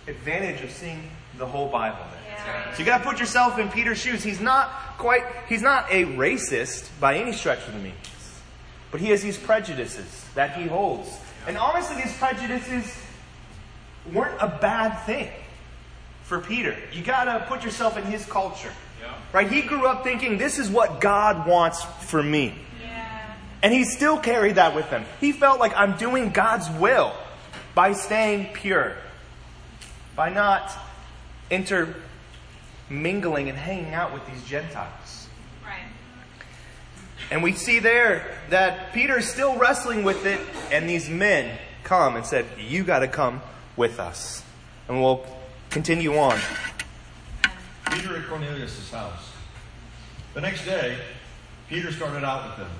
advantage 0.06 0.62
of 0.62 0.70
seeing 0.70 1.10
the 1.38 1.46
whole 1.46 1.68
Bible. 1.68 1.98
Yeah. 2.26 2.72
So 2.74 2.80
you 2.80 2.84
got 2.84 2.98
to 2.98 3.04
put 3.04 3.18
yourself 3.18 3.58
in 3.58 3.70
Peter's 3.70 3.98
shoes. 3.98 4.22
He's 4.22 4.40
not 4.40 4.68
quite, 4.98 5.22
he's 5.48 5.62
not 5.62 5.86
a 5.90 6.04
racist 6.04 6.90
by 7.00 7.16
any 7.16 7.32
stretch 7.32 7.66
of 7.66 7.72
the 7.72 7.78
means. 7.78 7.96
But 8.90 9.00
he 9.00 9.08
has 9.08 9.22
these 9.22 9.38
prejudices 9.38 10.26
that 10.34 10.54
he 10.56 10.66
holds. 10.66 11.08
And 11.46 11.56
honestly, 11.56 11.96
these 11.96 12.16
prejudices 12.18 12.94
weren't 14.12 14.36
a 14.40 14.58
bad 14.60 14.94
thing 15.06 15.30
for 16.24 16.38
Peter. 16.40 16.76
You 16.92 17.02
got 17.02 17.24
to 17.24 17.44
put 17.46 17.64
yourself 17.64 17.96
in 17.96 18.04
his 18.04 18.24
culture. 18.26 18.72
Right? 19.32 19.50
He 19.50 19.62
grew 19.62 19.86
up 19.86 20.04
thinking, 20.04 20.36
this 20.36 20.58
is 20.58 20.68
what 20.68 21.00
God 21.00 21.46
wants 21.46 21.82
for 22.00 22.22
me. 22.22 22.54
Yeah. 22.82 23.34
And 23.62 23.72
he 23.72 23.84
still 23.84 24.18
carried 24.18 24.56
that 24.56 24.74
with 24.74 24.86
him. 24.90 25.04
He 25.20 25.32
felt 25.32 25.58
like 25.58 25.72
I'm 25.74 25.96
doing 25.96 26.30
God's 26.30 26.68
will 26.78 27.14
by 27.74 27.94
staying 27.94 28.52
pure, 28.52 28.94
by 30.14 30.28
not 30.28 30.70
intermingling 31.50 33.48
and 33.48 33.56
hanging 33.56 33.94
out 33.94 34.12
with 34.12 34.26
these 34.26 34.44
Gentiles. 34.44 35.28
Right. 35.64 35.80
And 37.30 37.42
we 37.42 37.52
see 37.52 37.78
there 37.78 38.36
that 38.50 38.92
Peter's 38.92 39.26
still 39.26 39.56
wrestling 39.56 40.04
with 40.04 40.26
it, 40.26 40.40
and 40.70 40.88
these 40.88 41.08
men 41.08 41.58
come 41.84 42.16
and 42.16 42.26
said, 42.26 42.44
You 42.58 42.84
got 42.84 42.98
to 42.98 43.08
come 43.08 43.40
with 43.76 43.98
us. 43.98 44.44
And 44.88 45.00
we'll 45.00 45.24
continue 45.72 46.18
on. 46.18 46.38
Peter 47.90 48.18
at 48.18 48.28
Cornelius' 48.28 48.90
house. 48.90 49.30
The 50.34 50.42
next 50.42 50.66
day, 50.66 50.98
Peter 51.66 51.90
started 51.90 52.24
out 52.24 52.46
with 52.46 52.58
them, 52.58 52.76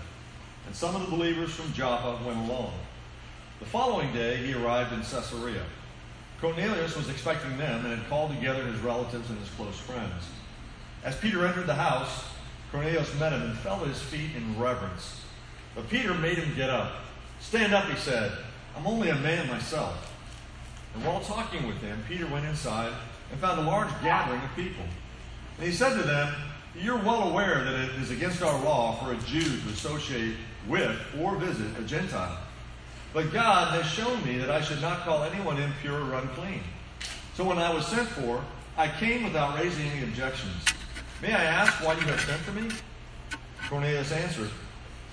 and 0.67 0.77
some 0.77 0.95
of 0.95 1.01
the 1.01 1.09
believers 1.09 1.55
from 1.55 1.73
Joppa 1.73 2.23
went 2.23 2.39
along. 2.51 2.75
The 3.61 3.65
following 3.65 4.13
day, 4.13 4.37
he 4.37 4.53
arrived 4.53 4.93
in 4.93 5.01
Caesarea. 5.01 5.63
Cornelius 6.39 6.95
was 6.95 7.09
expecting 7.09 7.57
them 7.57 7.87
and 7.87 7.99
had 7.99 8.09
called 8.11 8.35
together 8.35 8.63
his 8.67 8.79
relatives 8.81 9.31
and 9.31 9.39
his 9.39 9.49
close 9.51 9.79
friends. 9.79 10.25
As 11.03 11.17
Peter 11.17 11.47
entered 11.47 11.67
the 11.67 11.75
house, 11.75 12.27
Cornelius 12.71 13.19
met 13.19 13.33
him 13.33 13.41
and 13.41 13.57
fell 13.59 13.81
at 13.81 13.89
his 13.89 14.03
feet 14.03 14.37
in 14.37 14.61
reverence. 14.61 15.23
But 15.75 15.89
Peter 15.89 16.13
made 16.13 16.37
him 16.37 16.55
get 16.55 16.69
up. 16.69 16.97
Stand 17.41 17.73
up, 17.73 17.87
he 17.87 17.97
said. 17.97 18.33
I'm 18.77 18.87
only 18.87 19.09
a 19.09 19.15
man 19.15 19.49
myself. 19.49 20.12
And 20.95 21.05
while 21.05 21.21
talking 21.21 21.67
with 21.67 21.81
them, 21.81 22.03
Peter 22.09 22.27
went 22.27 22.45
inside 22.45 22.93
and 23.31 23.41
found 23.41 23.61
a 23.61 23.63
large 23.63 23.91
gathering 24.03 24.41
of 24.41 24.55
people. 24.55 24.85
And 25.59 25.67
he 25.67 25.73
said 25.73 25.97
to 25.97 26.07
them, 26.07 26.35
You're 26.79 26.99
well 26.99 27.31
aware 27.31 27.65
that 27.65 27.75
it 27.75 27.91
is 28.01 28.11
against 28.11 28.43
our 28.43 28.63
law 28.65 28.97
for 28.97 29.13
a 29.13 29.17
Jew 29.19 29.43
to 29.43 29.69
associate 29.69 30.37
with 30.69 30.99
or 31.21 31.37
visit 31.37 31.79
a 31.79 31.83
Gentile. 31.83 32.39
But 33.13 33.33
God 33.33 33.73
has 33.73 33.87
shown 33.91 34.25
me 34.25 34.39
that 34.39 34.51
I 34.51 34.61
should 34.61 34.81
not 34.81 35.01
call 35.01 35.23
anyone 35.23 35.61
impure 35.61 36.03
or 36.03 36.15
unclean. 36.15 36.63
So 37.35 37.45
when 37.45 37.59
I 37.59 37.73
was 37.73 37.87
sent 37.87 38.09
for, 38.09 38.43
I 38.77 38.89
came 38.89 39.25
without 39.25 39.59
raising 39.59 39.87
any 39.89 40.03
objections. 40.05 40.65
May 41.21 41.33
I 41.33 41.45
ask 41.45 41.85
why 41.85 41.95
you 41.95 42.01
have 42.01 42.21
sent 42.21 42.41
for 42.41 42.53
me? 42.53 42.71
Cornelius 43.69 44.13
answered, 44.13 44.51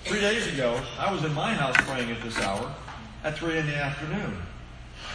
Three 0.04 0.20
days 0.20 0.46
ago, 0.52 0.80
I 0.98 1.12
was 1.12 1.24
in 1.24 1.32
my 1.34 1.52
house 1.52 1.76
praying 1.78 2.10
at 2.10 2.22
this 2.22 2.38
hour, 2.38 2.74
at 3.22 3.36
three 3.36 3.58
in 3.58 3.66
the 3.66 3.76
afternoon. 3.76 4.36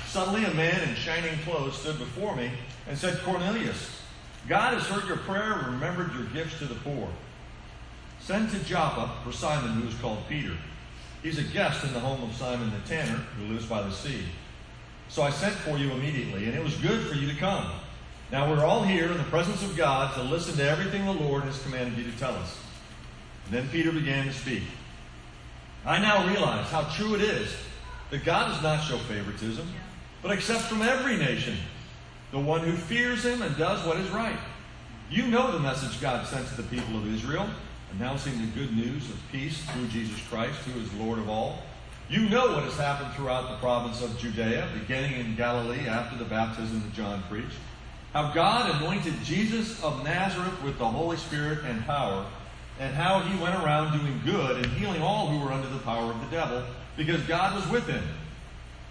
Suddenly, 0.07 0.45
a 0.45 0.53
man 0.53 0.87
in 0.87 0.95
shining 0.95 1.37
clothes 1.39 1.77
stood 1.77 1.99
before 1.99 2.35
me 2.35 2.51
and 2.87 2.97
said, 2.97 3.19
Cornelius, 3.23 4.01
God 4.47 4.73
has 4.73 4.83
heard 4.83 5.07
your 5.07 5.17
prayer 5.17 5.53
and 5.53 5.73
remembered 5.73 6.13
your 6.13 6.25
gifts 6.25 6.59
to 6.59 6.65
the 6.65 6.75
poor. 6.75 7.09
Send 8.19 8.49
to 8.51 8.59
Joppa 8.59 9.11
for 9.23 9.31
Simon, 9.31 9.81
who 9.81 9.87
is 9.87 9.95
called 9.95 10.19
Peter. 10.29 10.53
He's 11.21 11.37
a 11.37 11.43
guest 11.43 11.83
in 11.83 11.93
the 11.93 11.99
home 11.99 12.23
of 12.23 12.35
Simon 12.35 12.71
the 12.71 12.87
tanner, 12.87 13.17
who 13.37 13.53
lives 13.53 13.65
by 13.65 13.81
the 13.81 13.91
sea. 13.91 14.23
So 15.09 15.21
I 15.21 15.31
sent 15.31 15.53
for 15.55 15.77
you 15.77 15.91
immediately, 15.91 16.45
and 16.45 16.55
it 16.55 16.63
was 16.63 16.75
good 16.77 17.07
for 17.07 17.15
you 17.15 17.27
to 17.29 17.35
come. 17.35 17.71
Now 18.31 18.49
we're 18.49 18.65
all 18.65 18.83
here 18.83 19.11
in 19.11 19.17
the 19.17 19.23
presence 19.25 19.61
of 19.63 19.77
God 19.77 20.13
to 20.15 20.23
listen 20.23 20.55
to 20.57 20.69
everything 20.69 21.05
the 21.05 21.11
Lord 21.11 21.43
has 21.43 21.61
commanded 21.61 21.97
you 21.97 22.11
to 22.11 22.17
tell 22.17 22.33
us. 22.35 22.57
And 23.45 23.53
then 23.53 23.69
Peter 23.69 23.91
began 23.91 24.25
to 24.25 24.33
speak. 24.33 24.63
I 25.85 25.99
now 25.99 26.27
realize 26.27 26.67
how 26.67 26.83
true 26.83 27.13
it 27.13 27.21
is 27.21 27.55
that 28.15 28.23
God 28.23 28.47
does 28.47 28.63
not 28.63 28.81
show 28.81 28.97
favoritism, 28.97 29.67
but 30.21 30.31
accepts 30.31 30.67
from 30.67 30.81
every 30.81 31.17
nation 31.17 31.57
the 32.31 32.39
one 32.39 32.61
who 32.61 32.71
fears 32.71 33.25
him 33.25 33.41
and 33.41 33.57
does 33.57 33.85
what 33.85 33.97
is 33.97 34.09
right. 34.11 34.39
You 35.11 35.27
know 35.27 35.51
the 35.51 35.59
message 35.59 35.99
God 35.99 36.25
sent 36.25 36.47
to 36.47 36.55
the 36.55 36.63
people 36.63 36.95
of 36.97 37.13
Israel, 37.13 37.45
announcing 37.91 38.39
the 38.39 38.47
good 38.57 38.73
news 38.73 39.09
of 39.09 39.19
peace 39.33 39.61
through 39.65 39.87
Jesus 39.89 40.17
Christ, 40.29 40.57
who 40.59 40.79
is 40.79 40.93
Lord 40.93 41.19
of 41.19 41.27
all. 41.27 41.59
You 42.09 42.29
know 42.29 42.53
what 42.53 42.63
has 42.63 42.77
happened 42.77 43.13
throughout 43.15 43.49
the 43.49 43.57
province 43.57 44.01
of 44.01 44.17
Judea, 44.17 44.69
beginning 44.79 45.19
in 45.19 45.35
Galilee 45.35 45.85
after 45.85 46.17
the 46.17 46.23
baptism 46.23 46.83
that 46.83 46.93
John 46.93 47.21
preached. 47.29 47.57
How 48.13 48.31
God 48.31 48.81
anointed 48.81 49.15
Jesus 49.25 49.83
of 49.83 50.05
Nazareth 50.05 50.63
with 50.63 50.77
the 50.77 50.87
Holy 50.87 51.17
Spirit 51.17 51.65
and 51.65 51.83
power, 51.83 52.25
and 52.79 52.95
how 52.95 53.19
he 53.19 53.43
went 53.43 53.55
around 53.55 53.99
doing 53.99 54.21
good 54.23 54.63
and 54.63 54.73
healing 54.77 55.01
all 55.01 55.27
who 55.27 55.45
were 55.45 55.51
under 55.51 55.67
the 55.67 55.79
power 55.79 56.13
of 56.13 56.21
the 56.21 56.27
devil, 56.27 56.63
because 56.97 57.21
God 57.23 57.55
was 57.55 57.67
with 57.69 57.87
him. 57.87 58.03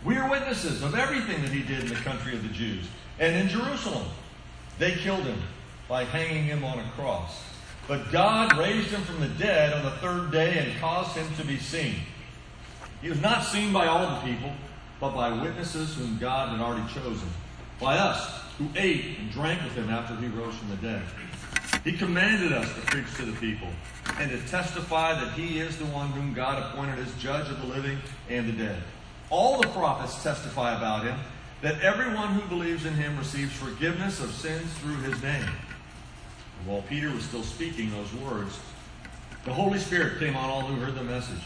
We 0.05 0.17
are 0.17 0.29
witnesses 0.29 0.83
of 0.83 0.95
everything 0.95 1.41
that 1.43 1.51
he 1.51 1.63
did 1.63 1.81
in 1.81 1.89
the 1.89 1.95
country 1.97 2.35
of 2.35 2.43
the 2.43 2.51
Jews 2.51 2.85
and 3.19 3.35
in 3.35 3.49
Jerusalem. 3.49 4.07
They 4.79 4.93
killed 4.93 5.23
him 5.23 5.41
by 5.89 6.05
hanging 6.05 6.45
him 6.45 6.65
on 6.65 6.79
a 6.79 6.91
cross. 6.97 7.43
But 7.87 8.11
God 8.11 8.57
raised 8.57 8.89
him 8.89 9.03
from 9.03 9.21
the 9.21 9.29
dead 9.29 9.73
on 9.73 9.85
the 9.85 9.91
third 9.93 10.31
day 10.31 10.59
and 10.59 10.81
caused 10.81 11.17
him 11.17 11.27
to 11.37 11.45
be 11.45 11.59
seen. 11.59 11.97
He 13.03 13.09
was 13.11 13.21
not 13.21 13.45
seen 13.45 13.73
by 13.73 13.87
all 13.87 14.15
the 14.15 14.27
people, 14.27 14.53
but 15.01 15.15
by 15.15 15.31
witnesses 15.31 15.95
whom 15.95 16.19
God 16.19 16.49
had 16.51 16.61
already 16.61 16.91
chosen, 16.95 17.29
by 17.79 17.99
us 17.99 18.41
who 18.59 18.67
ate 18.77 19.19
and 19.19 19.31
drank 19.31 19.63
with 19.63 19.75
him 19.75 19.91
after 19.91 20.17
he 20.17 20.29
rose 20.29 20.55
from 20.55 20.71
the 20.71 20.77
dead. 20.77 21.03
He 21.85 21.93
commanded 21.93 22.53
us 22.53 22.67
to 22.75 22.81
preach 22.81 23.15
to 23.17 23.27
the 23.27 23.39
people 23.39 23.69
and 24.19 24.31
to 24.31 24.39
testify 24.49 25.13
that 25.13 25.35
he 25.35 25.61
is 25.61 25.77
the 25.77 25.85
one 25.87 26.09
whom 26.09 26.33
God 26.33 26.63
appointed 26.63 26.99
as 26.99 27.15
judge 27.17 27.51
of 27.51 27.61
the 27.61 27.67
living 27.67 27.99
and 28.31 28.49
the 28.49 28.53
dead. 28.53 28.83
All 29.29 29.61
the 29.61 29.69
prophets 29.69 30.23
testify 30.23 30.77
about 30.77 31.05
him 31.05 31.19
that 31.61 31.81
everyone 31.83 32.29
who 32.29 32.49
believes 32.49 32.87
in 32.87 32.95
him 32.95 33.19
receives 33.19 33.53
forgiveness 33.53 34.21
of 34.21 34.33
sins 34.33 34.73
through 34.79 34.97
his 34.97 35.23
name. 35.23 35.43
And 36.59 36.67
while 36.67 36.83
Peter 36.83 37.11
was 37.11 37.25
still 37.25 37.43
speaking 37.43 37.91
those 37.91 38.13
words, 38.15 38.59
the 39.45 39.53
Holy 39.53 39.79
Spirit 39.79 40.19
came 40.19 40.37
on 40.37 40.49
all 40.49 40.63
who 40.63 40.81
heard 40.81 40.95
the 40.95 41.05
message. 41.05 41.43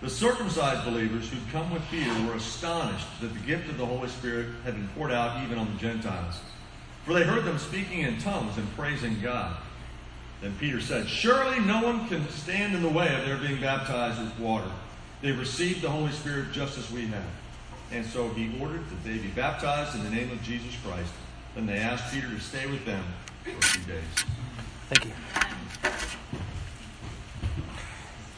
The 0.00 0.08
circumcised 0.08 0.84
believers 0.84 1.28
who'd 1.28 1.52
come 1.52 1.70
with 1.70 1.82
Peter 1.90 2.12
were 2.26 2.34
astonished 2.34 3.06
that 3.20 3.32
the 3.32 3.40
gift 3.40 3.68
of 3.68 3.76
the 3.76 3.86
Holy 3.86 4.08
Spirit 4.08 4.48
had 4.64 4.74
been 4.74 4.88
poured 4.88 5.12
out 5.12 5.42
even 5.44 5.58
on 5.58 5.70
the 5.70 5.78
Gentiles. 5.78 6.40
For 7.04 7.12
they 7.12 7.24
heard 7.24 7.44
them 7.44 7.58
speaking 7.58 8.00
in 8.00 8.18
tongues 8.18 8.56
and 8.56 8.70
praising 8.74 9.20
God. 9.20 9.56
Then 10.40 10.54
Peter 10.58 10.80
said, 10.80 11.08
Surely 11.08 11.60
no 11.60 11.82
one 11.82 12.08
can 12.08 12.28
stand 12.28 12.74
in 12.74 12.82
the 12.82 12.88
way 12.88 13.14
of 13.14 13.26
their 13.26 13.38
being 13.38 13.60
baptized 13.60 14.20
with 14.20 14.38
water. 14.38 14.70
They 15.22 15.32
received 15.32 15.82
the 15.82 15.90
Holy 15.90 16.12
Spirit 16.12 16.52
just 16.52 16.76
as 16.78 16.90
we 16.90 17.06
have. 17.06 17.24
And 17.92 18.04
so 18.04 18.28
he 18.30 18.60
ordered 18.60 18.88
that 18.90 19.04
they 19.04 19.18
be 19.18 19.28
baptized 19.28 19.94
in 19.96 20.04
the 20.04 20.10
name 20.10 20.30
of 20.30 20.42
Jesus 20.42 20.74
Christ. 20.84 21.12
Then 21.54 21.66
they 21.66 21.78
asked 21.78 22.12
Peter 22.12 22.28
to 22.28 22.40
stay 22.40 22.66
with 22.66 22.84
them 22.84 23.02
for 23.44 23.50
a 23.50 23.62
few 23.62 23.92
days. 23.92 24.04
Thank 24.88 25.06
you. 25.06 25.12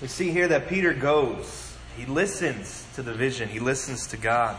We 0.01 0.07
see 0.07 0.31
here 0.31 0.47
that 0.49 0.69
Peter 0.69 0.95
goes. 0.95 1.77
He 1.97 2.07
listens 2.07 2.87
to 2.95 3.03
the 3.03 3.13
vision, 3.13 3.49
he 3.49 3.59
listens 3.59 4.07
to 4.09 4.17
God. 4.17 4.57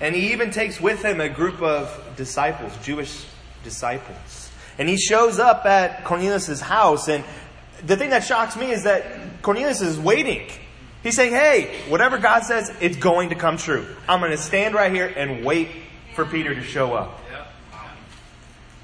And 0.00 0.14
he 0.14 0.32
even 0.32 0.52
takes 0.52 0.80
with 0.80 1.04
him 1.04 1.20
a 1.20 1.28
group 1.28 1.60
of 1.60 2.16
disciples, 2.16 2.72
Jewish 2.84 3.26
disciples. 3.64 4.51
And 4.82 4.88
he 4.88 4.96
shows 4.96 5.38
up 5.38 5.64
at 5.64 6.02
Cornelius' 6.02 6.60
house. 6.60 7.06
And 7.06 7.22
the 7.86 7.96
thing 7.96 8.10
that 8.10 8.24
shocks 8.24 8.56
me 8.56 8.72
is 8.72 8.82
that 8.82 9.40
Cornelius 9.40 9.80
is 9.80 9.96
waiting. 9.96 10.50
He's 11.04 11.14
saying, 11.14 11.30
hey, 11.30 11.82
whatever 11.88 12.18
God 12.18 12.42
says, 12.42 12.68
it's 12.80 12.96
going 12.96 13.28
to 13.28 13.36
come 13.36 13.58
true. 13.58 13.86
I'm 14.08 14.18
going 14.18 14.32
to 14.32 14.36
stand 14.36 14.74
right 14.74 14.92
here 14.92 15.06
and 15.06 15.44
wait 15.44 15.68
for 16.16 16.24
Peter 16.24 16.52
to 16.52 16.62
show 16.64 16.94
up. 16.94 17.20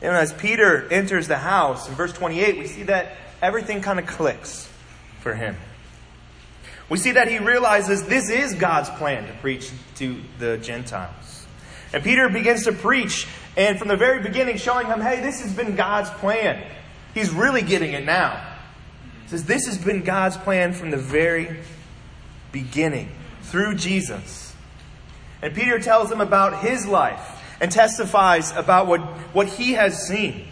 And 0.01 0.15
as 0.15 0.33
Peter 0.33 0.87
enters 0.89 1.27
the 1.27 1.39
house, 1.39 1.89
in 1.89 1.97
verse 1.97 2.13
28, 2.13 2.59
we 2.59 2.69
see 2.69 2.85
that 2.85 3.17
everything 3.43 3.81
kind 3.81 3.99
of 3.99 4.07
clicks 4.07 4.71
for 5.19 5.35
him. 5.35 5.57
We 6.89 6.99
see 6.99 7.11
that 7.11 7.27
he 7.27 7.41
realizes 7.41 8.05
this 8.05 8.31
is 8.31 8.55
God's 8.55 8.89
plan 8.91 9.27
to 9.27 9.33
preach 9.41 9.69
to 9.97 10.21
the 10.39 10.59
Gentiles. 10.59 11.45
And 11.93 12.05
Peter 12.05 12.29
begins 12.29 12.65
to 12.65 12.73
preach, 12.73 13.27
and 13.59 13.77
from 13.77 13.89
the 13.89 13.97
very 13.97 14.23
beginning, 14.23 14.57
showing 14.57 14.87
him, 14.87 15.01
hey, 15.01 15.21
this 15.21 15.43
has 15.43 15.53
been 15.53 15.75
God's 15.75 16.09
plan. 16.11 16.65
He's 17.13 17.31
really 17.31 17.61
getting 17.61 17.93
it 17.93 18.05
now. 18.05 18.41
He 19.25 19.31
says, 19.31 19.45
this 19.45 19.67
has 19.67 19.77
been 19.77 20.05
God's 20.05 20.37
plan 20.37 20.73
from 20.73 20.93
the 20.93 20.97
very 20.97 21.59
beginning, 22.53 23.11
through 23.43 23.75
Jesus. 23.75 24.55
And 25.43 25.55
Peter 25.55 25.81
tells 25.81 26.11
him 26.11 26.21
about 26.21 26.63
his 26.63 26.87
life 26.87 27.43
and 27.61 27.71
testifies 27.71 28.53
about 28.53 28.87
what, 28.87 29.01
what 29.35 29.49
he 29.49 29.73
has 29.73 30.07
seen. 30.07 30.47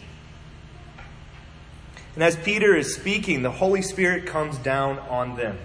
And 2.15 2.25
as 2.25 2.35
Peter 2.35 2.75
is 2.75 2.95
speaking, 2.95 3.43
the 3.43 3.51
Holy 3.53 3.83
Spirit 3.83 4.27
comes 4.27 4.59
down 4.59 4.99
on 4.99 5.37
them. 5.37 5.59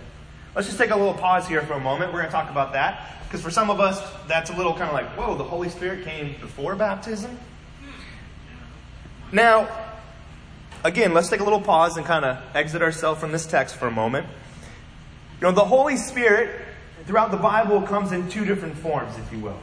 Let's 0.54 0.68
just 0.68 0.78
take 0.78 0.92
a 0.92 0.96
little 0.96 1.16
pause 1.16 1.48
here 1.48 1.62
for 1.64 1.74
a 1.74 1.80
moment. 1.80 2.14
We're 2.14 2.20
going 2.20 2.30
to 2.30 2.36
talk 2.36 2.52
about 2.52 2.74
that. 2.74 3.21
Because 3.32 3.46
for 3.46 3.50
some 3.50 3.70
of 3.70 3.80
us, 3.80 4.02
that's 4.28 4.50
a 4.50 4.54
little 4.58 4.74
kind 4.74 4.90
of 4.90 4.94
like, 4.94 5.08
whoa, 5.18 5.38
the 5.38 5.44
Holy 5.46 5.70
Spirit 5.70 6.04
came 6.04 6.36
before 6.42 6.76
baptism? 6.76 7.40
Now, 9.32 9.70
again, 10.84 11.14
let's 11.14 11.30
take 11.30 11.40
a 11.40 11.44
little 11.46 11.62
pause 11.62 11.96
and 11.96 12.06
kind 12.06 12.26
of 12.26 12.44
exit 12.54 12.82
ourselves 12.82 13.22
from 13.22 13.32
this 13.32 13.46
text 13.46 13.78
for 13.78 13.88
a 13.88 13.92
moment. 13.92 14.28
You 15.40 15.48
know, 15.48 15.54
the 15.54 15.64
Holy 15.64 15.96
Spirit 15.96 16.60
throughout 17.06 17.32
the 17.32 17.38
Bible 17.38 17.82
comes 17.84 18.12
in 18.12 18.28
two 18.28 18.44
different 18.44 18.78
forms, 18.78 19.18
if 19.18 19.32
you 19.32 19.40
will. 19.40 19.60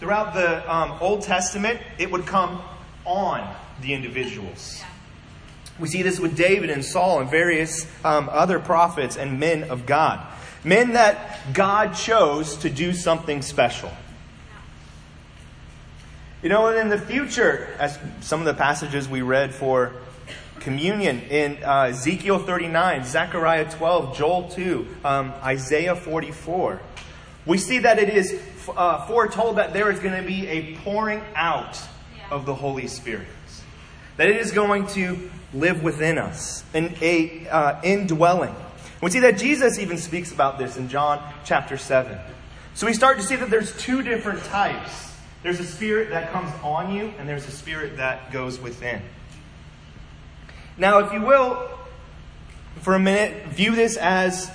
Throughout 0.00 0.34
the 0.34 0.68
um, 0.68 0.98
Old 1.00 1.22
Testament, 1.22 1.78
it 1.96 2.10
would 2.10 2.26
come 2.26 2.60
on 3.04 3.54
the 3.82 3.94
individuals. 3.94 4.82
We 5.78 5.86
see 5.86 6.02
this 6.02 6.18
with 6.18 6.36
David 6.36 6.70
and 6.70 6.84
Saul 6.84 7.20
and 7.20 7.30
various 7.30 7.86
um, 8.04 8.28
other 8.32 8.58
prophets 8.58 9.16
and 9.16 9.38
men 9.38 9.70
of 9.70 9.86
God. 9.86 10.26
Men 10.64 10.92
that 10.92 11.54
God 11.54 11.94
chose 11.94 12.56
to 12.58 12.70
do 12.70 12.92
something 12.92 13.42
special. 13.42 13.90
You 16.42 16.48
know, 16.48 16.68
and 16.68 16.78
in 16.78 16.88
the 16.88 16.98
future, 16.98 17.68
as 17.78 17.98
some 18.20 18.40
of 18.40 18.46
the 18.46 18.54
passages 18.54 19.08
we 19.08 19.22
read 19.22 19.54
for 19.54 19.92
communion 20.60 21.20
in 21.22 21.62
uh, 21.64 21.88
Ezekiel 21.90 22.38
39, 22.38 23.04
Zechariah 23.04 23.70
12, 23.70 24.16
Joel 24.16 24.48
2, 24.48 24.86
um, 25.04 25.32
Isaiah 25.42 25.96
44, 25.96 26.80
we 27.46 27.58
see 27.58 27.78
that 27.78 27.98
it 27.98 28.10
is 28.10 28.40
uh, 28.68 29.06
foretold 29.06 29.56
that 29.56 29.72
there 29.72 29.90
is 29.90 29.98
going 30.00 30.20
to 30.20 30.26
be 30.26 30.46
a 30.46 30.76
pouring 30.76 31.22
out 31.34 31.80
of 32.30 32.46
the 32.46 32.54
Holy 32.54 32.86
Spirit. 32.86 33.26
That 34.16 34.28
it 34.28 34.36
is 34.36 34.52
going 34.52 34.86
to 34.88 35.30
live 35.52 35.82
within 35.82 36.18
us, 36.18 36.64
an 36.74 36.94
a 37.00 37.48
uh, 37.48 37.80
indwelling. 37.82 38.54
We 39.00 39.10
see 39.10 39.20
that 39.20 39.38
Jesus 39.38 39.78
even 39.78 39.96
speaks 39.96 40.32
about 40.32 40.58
this 40.58 40.76
in 40.76 40.88
John 40.88 41.22
chapter 41.44 41.78
7. 41.78 42.18
So 42.74 42.86
we 42.86 42.92
start 42.92 43.16
to 43.18 43.22
see 43.22 43.36
that 43.36 43.50
there's 43.50 43.76
two 43.78 44.02
different 44.02 44.42
types. 44.44 45.14
There's 45.42 45.58
a 45.58 45.64
spirit 45.64 46.10
that 46.10 46.32
comes 46.32 46.50
on 46.62 46.94
you, 46.94 47.12
and 47.18 47.28
there's 47.28 47.46
a 47.48 47.50
spirit 47.50 47.96
that 47.96 48.30
goes 48.30 48.60
within. 48.60 49.00
Now, 50.76 50.98
if 50.98 51.12
you 51.12 51.22
will, 51.22 51.70
for 52.82 52.94
a 52.94 52.98
minute, 52.98 53.46
view 53.48 53.74
this 53.74 53.96
as 53.96 54.50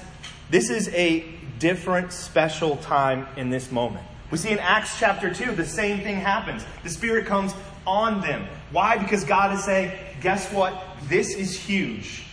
this 0.49 0.69
is 0.69 0.89
a 0.89 1.25
different, 1.59 2.11
special 2.11 2.77
time 2.77 3.27
in 3.37 3.49
this 3.49 3.71
moment. 3.71 4.05
We 4.31 4.37
see 4.37 4.51
in 4.51 4.59
Acts 4.59 4.99
chapter 4.99 5.33
2, 5.33 5.53
the 5.53 5.65
same 5.65 6.01
thing 6.01 6.17
happens. 6.17 6.65
The 6.83 6.89
Spirit 6.89 7.25
comes 7.25 7.53
on 7.85 8.21
them. 8.21 8.47
Why? 8.71 8.97
Because 8.97 9.23
God 9.23 9.55
is 9.55 9.63
saying, 9.63 9.91
guess 10.21 10.51
what? 10.51 10.83
This 11.07 11.35
is 11.35 11.57
huge. 11.57 12.23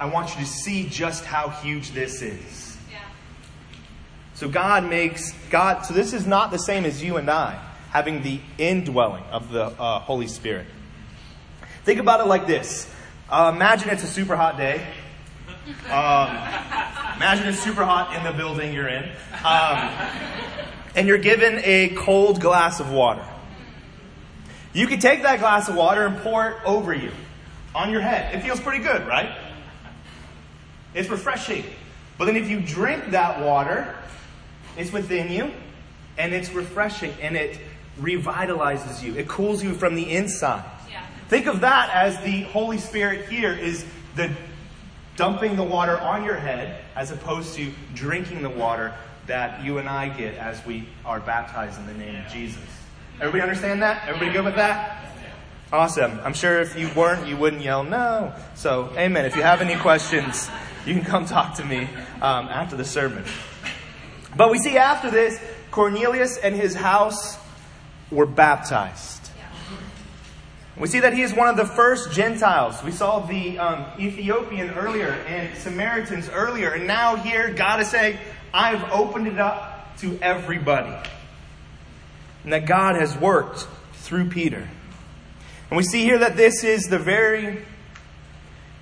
I 0.00 0.06
want 0.06 0.34
you 0.34 0.44
to 0.44 0.46
see 0.46 0.88
just 0.88 1.24
how 1.24 1.48
huge 1.48 1.90
this 1.90 2.22
is. 2.22 2.76
Yeah. 2.90 3.00
So 4.34 4.48
God 4.48 4.88
makes, 4.88 5.32
God, 5.50 5.82
so 5.82 5.94
this 5.94 6.12
is 6.12 6.26
not 6.26 6.50
the 6.50 6.58
same 6.58 6.84
as 6.84 7.02
you 7.02 7.16
and 7.16 7.28
I 7.28 7.60
having 7.90 8.22
the 8.22 8.40
indwelling 8.58 9.24
of 9.24 9.50
the 9.50 9.64
uh, 9.64 9.98
Holy 10.00 10.26
Spirit. 10.28 10.66
Think 11.84 12.00
about 12.00 12.20
it 12.20 12.26
like 12.26 12.46
this. 12.46 12.90
Uh, 13.28 13.52
imagine 13.54 13.90
it's 13.90 14.04
a 14.04 14.08
super 14.08 14.36
hot 14.36 14.56
day. 14.56 14.86
Um, 15.86 16.28
imagine 17.16 17.48
it's 17.48 17.62
super 17.62 17.84
hot 17.84 18.14
in 18.14 18.22
the 18.24 18.32
building 18.32 18.72
you're 18.72 18.88
in. 18.88 19.04
Um, 19.44 19.90
and 20.94 21.08
you're 21.08 21.18
given 21.18 21.60
a 21.64 21.90
cold 21.96 22.40
glass 22.40 22.80
of 22.80 22.90
water. 22.90 23.24
You 24.72 24.86
could 24.86 25.00
take 25.00 25.22
that 25.22 25.40
glass 25.40 25.68
of 25.68 25.74
water 25.74 26.06
and 26.06 26.18
pour 26.18 26.50
it 26.50 26.56
over 26.64 26.94
you, 26.94 27.10
on 27.74 27.90
your 27.90 28.00
head. 28.00 28.34
It 28.34 28.42
feels 28.42 28.60
pretty 28.60 28.82
good, 28.82 29.06
right? 29.06 29.30
It's 30.94 31.08
refreshing. 31.08 31.64
But 32.16 32.26
then 32.26 32.36
if 32.36 32.48
you 32.48 32.60
drink 32.60 33.10
that 33.10 33.40
water, 33.40 33.94
it's 34.76 34.92
within 34.92 35.30
you, 35.30 35.52
and 36.16 36.34
it's 36.34 36.52
refreshing, 36.52 37.12
and 37.20 37.36
it 37.36 37.58
revitalizes 38.00 39.02
you. 39.02 39.16
It 39.16 39.28
cools 39.28 39.62
you 39.62 39.74
from 39.74 39.94
the 39.94 40.10
inside. 40.10 40.64
Yeah. 40.90 41.04
Think 41.28 41.46
of 41.46 41.60
that 41.60 41.90
as 41.94 42.20
the 42.22 42.42
Holy 42.42 42.78
Spirit 42.78 43.28
here 43.28 43.52
is 43.52 43.84
the 44.16 44.30
dumping 45.16 45.56
the 45.56 45.64
water 45.64 45.98
on 45.98 46.24
your 46.24 46.36
head 46.36 46.84
as 46.94 47.10
opposed 47.10 47.54
to 47.54 47.72
drinking 47.94 48.42
the 48.42 48.50
water 48.50 48.94
that 49.26 49.64
you 49.64 49.78
and 49.78 49.88
I 49.88 50.08
get 50.08 50.34
as 50.36 50.64
we 50.64 50.88
are 51.04 51.20
baptized 51.20 51.78
in 51.78 51.86
the 51.86 51.94
name 51.94 52.16
of 52.24 52.32
Jesus. 52.32 52.62
Everybody 53.16 53.42
understand 53.42 53.82
that? 53.82 54.06
Everybody 54.06 54.32
good 54.32 54.44
with 54.44 54.56
that? 54.56 55.04
Awesome. 55.72 56.18
I'm 56.24 56.32
sure 56.32 56.60
if 56.60 56.78
you 56.78 56.88
weren't, 56.96 57.26
you 57.26 57.36
wouldn't 57.36 57.62
yell 57.62 57.82
no. 57.82 58.32
So, 58.54 58.90
amen. 58.96 59.26
If 59.26 59.36
you 59.36 59.42
have 59.42 59.60
any 59.60 59.76
questions, 59.76 60.48
you 60.88 60.94
can 60.94 61.04
come 61.04 61.26
talk 61.26 61.56
to 61.56 61.64
me 61.64 61.80
um, 62.22 62.48
after 62.48 62.74
the 62.74 62.84
sermon. 62.84 63.22
But 64.34 64.50
we 64.50 64.58
see 64.58 64.78
after 64.78 65.10
this, 65.10 65.38
Cornelius 65.70 66.38
and 66.38 66.54
his 66.56 66.74
house 66.74 67.36
were 68.10 68.24
baptized. 68.24 69.30
We 70.78 70.86
see 70.86 71.00
that 71.00 71.12
he 71.12 71.22
is 71.22 71.34
one 71.34 71.48
of 71.48 71.56
the 71.56 71.66
first 71.66 72.12
Gentiles. 72.12 72.82
We 72.82 72.92
saw 72.92 73.18
the 73.18 73.58
um, 73.58 73.84
Ethiopian 73.98 74.70
earlier 74.70 75.10
and 75.26 75.54
Samaritans 75.58 76.28
earlier. 76.28 76.70
And 76.70 76.86
now 76.86 77.16
here, 77.16 77.52
God 77.52 77.80
is 77.80 77.90
saying, 77.90 78.16
I've 78.54 78.90
opened 78.92 79.26
it 79.26 79.38
up 79.38 79.98
to 79.98 80.18
everybody. 80.22 80.96
And 82.44 82.52
that 82.52 82.66
God 82.66 82.94
has 82.94 83.16
worked 83.18 83.66
through 83.94 84.30
Peter. 84.30 84.68
And 85.68 85.76
we 85.76 85.82
see 85.82 86.04
here 86.04 86.18
that 86.18 86.36
this 86.36 86.64
is 86.64 86.84
the 86.84 86.98
very 86.98 87.64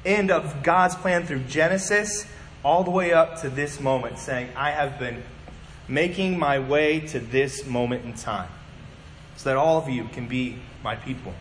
end 0.07 0.31
of 0.31 0.63
God's 0.63 0.95
plan 0.95 1.27
through 1.27 1.41
Genesis 1.41 2.27
all 2.65 2.85
the 2.85 2.91
way 2.91 3.13
up 3.13 3.41
to 3.43 3.49
this 3.49 3.81
moment, 3.81 4.19
saying, 4.19 4.49
I 4.57 4.71
have 4.71 4.99
been 4.99 5.23
making 5.89 6.39
my 6.39 6.59
way 6.59 7.01
to 7.01 7.21
this 7.21 7.67
moment 7.67 8.05
in 8.05 8.15
time 8.15 8.49
so 9.37 9.51
that 9.51 9.57
all 9.57 9.79
of 9.79 9.89
you 9.89 10.05
can 10.13 10.27
be 10.27 10.59
my 10.83 10.97
people. 10.97 11.35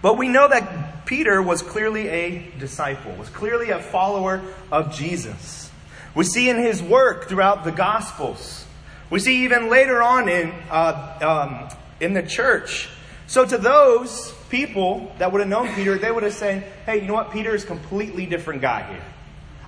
But 0.00 0.18
we 0.18 0.28
know 0.28 0.48
that 0.48 1.06
Peter 1.06 1.40
was 1.40 1.62
clearly 1.62 2.08
a 2.08 2.50
disciple, 2.58 3.12
was 3.14 3.28
clearly 3.28 3.70
a 3.70 3.80
follower 3.80 4.42
of 4.70 4.94
Jesus. 4.94 5.70
We 6.14 6.24
see 6.24 6.48
in 6.48 6.58
his 6.58 6.82
work 6.82 7.28
throughout 7.28 7.64
the 7.64 7.70
Gospels. 7.70 8.66
We 9.10 9.20
see 9.20 9.44
even 9.44 9.70
later 9.70 10.02
on 10.02 10.28
in, 10.28 10.50
uh, 10.70 11.68
um, 11.70 11.78
in 12.00 12.14
the 12.14 12.22
church. 12.22 12.88
So 13.26 13.44
to 13.44 13.56
those 13.58 14.34
people 14.50 15.12
that 15.18 15.32
would 15.32 15.40
have 15.40 15.48
known 15.48 15.72
Peter, 15.74 15.96
they 15.96 16.10
would 16.10 16.22
have 16.22 16.34
said, 16.34 16.64
hey, 16.84 17.00
you 17.00 17.06
know 17.06 17.14
what? 17.14 17.32
Peter 17.32 17.54
is 17.54 17.64
a 17.64 17.66
completely 17.66 18.26
different 18.26 18.60
guy 18.60 18.82
here. 18.82 19.04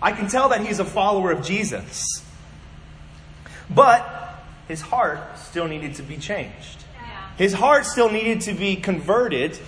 I 0.02 0.12
can 0.12 0.28
tell 0.28 0.50
that 0.50 0.66
he's 0.66 0.80
a 0.80 0.84
follower 0.84 1.30
of 1.30 1.44
Jesus. 1.44 2.04
But 3.70 4.42
his 4.68 4.80
heart 4.80 5.38
still 5.38 5.66
needed 5.66 5.94
to 5.94 6.02
be 6.02 6.16
changed. 6.16 6.84
His 7.38 7.52
heart 7.52 7.86
still 7.86 8.10
needed 8.10 8.42
to 8.42 8.52
be 8.52 8.76
converted 8.76 9.58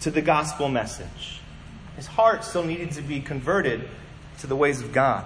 to 0.00 0.10
the 0.10 0.22
gospel 0.22 0.68
message. 0.68 1.40
His 1.96 2.06
heart 2.06 2.44
still 2.44 2.64
needed 2.64 2.92
to 2.92 3.02
be 3.02 3.20
converted 3.20 3.88
to 4.38 4.46
the 4.46 4.56
ways 4.56 4.80
of 4.80 4.92
God. 4.92 5.24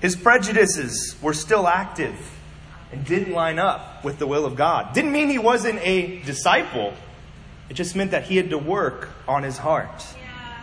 His 0.00 0.16
prejudices 0.16 1.16
were 1.20 1.34
still 1.34 1.66
active 1.66 2.14
and 2.92 3.04
didn't 3.04 3.32
line 3.32 3.58
up 3.58 4.04
with 4.04 4.18
the 4.18 4.26
will 4.26 4.44
of 4.44 4.56
God. 4.56 4.92
Didn't 4.94 5.12
mean 5.12 5.28
he 5.28 5.38
wasn't 5.38 5.78
a 5.82 6.20
disciple. 6.22 6.92
It 7.68 7.74
just 7.74 7.94
meant 7.94 8.10
that 8.10 8.24
he 8.24 8.36
had 8.36 8.50
to 8.50 8.58
work 8.58 9.10
on 9.28 9.42
his 9.42 9.56
heart. 9.56 10.04
Yeah. 10.16 10.62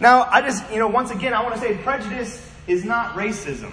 Now, 0.00 0.28
I 0.30 0.40
just, 0.40 0.68
you 0.72 0.78
know, 0.78 0.88
once 0.88 1.10
again, 1.10 1.34
I 1.34 1.42
want 1.42 1.54
to 1.54 1.60
say 1.60 1.76
prejudice 1.76 2.44
is 2.66 2.84
not 2.84 3.14
racism. 3.14 3.72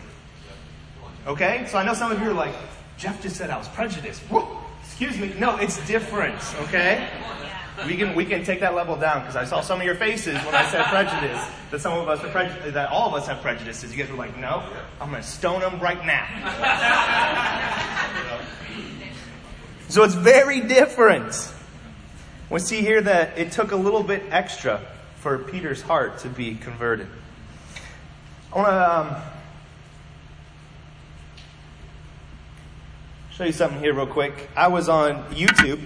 Okay? 1.26 1.66
So 1.68 1.78
I 1.78 1.86
know 1.86 1.94
some 1.94 2.12
of 2.12 2.22
you 2.22 2.30
are 2.30 2.34
like, 2.34 2.54
Jeff 2.98 3.22
just 3.22 3.36
said 3.36 3.50
I 3.50 3.58
was 3.58 3.68
prejudiced. 3.70 4.22
Whoa, 4.24 4.48
excuse 4.84 5.18
me. 5.18 5.34
No, 5.40 5.58
it's 5.58 5.86
different. 5.88 6.40
Okay? 6.62 7.10
We 7.86 7.98
can 7.98 8.16
we 8.16 8.26
can 8.26 8.44
take 8.46 8.62
that 8.62 8.74
level 8.74 8.96
down 8.96 9.20
because 9.22 9.36
I 9.36 9.44
saw 9.44 9.60
some 9.62 9.80
of 9.80 9.86
your 9.86 9.96
faces 9.96 10.36
when 10.46 10.56
I 10.56 10.66
said 10.70 10.86
prejudice. 10.86 11.44
That 11.72 11.82
some 11.82 12.00
of 12.00 12.08
us 12.08 12.24
are 12.24 12.30
prejudiced. 12.30 12.74
That 12.74 12.90
all 12.90 13.10
of 13.10 13.22
us 13.22 13.28
have 13.28 13.42
prejudices. 13.42 13.92
You 13.92 14.02
guys 14.02 14.10
were 14.10 14.18
like, 14.18 14.38
no, 14.38 14.64
I'm 15.02 15.10
going 15.10 15.22
to 15.22 15.28
stone 15.28 15.60
them 15.60 15.80
right 15.80 16.04
now. 16.06 16.26
so 19.90 20.04
it's 20.04 20.14
very 20.14 20.62
different. 20.62 21.52
We 22.50 22.60
see 22.60 22.82
here 22.82 23.02
that 23.02 23.38
it 23.38 23.52
took 23.52 23.72
a 23.72 23.76
little 23.76 24.04
bit 24.04 24.24
extra 24.30 24.82
for 25.18 25.38
Peter's 25.40 25.82
heart 25.82 26.20
to 26.20 26.30
be 26.30 26.56
converted. 26.56 27.08
I 28.54 28.58
want 28.58 28.68
to 28.70 29.00
um, 29.00 29.22
show 33.32 33.44
you 33.44 33.52
something 33.52 33.80
here 33.80 33.94
real 33.94 34.08
quick. 34.08 34.50
I 34.56 34.68
was 34.68 34.88
on 34.88 35.26
YouTube 35.34 35.82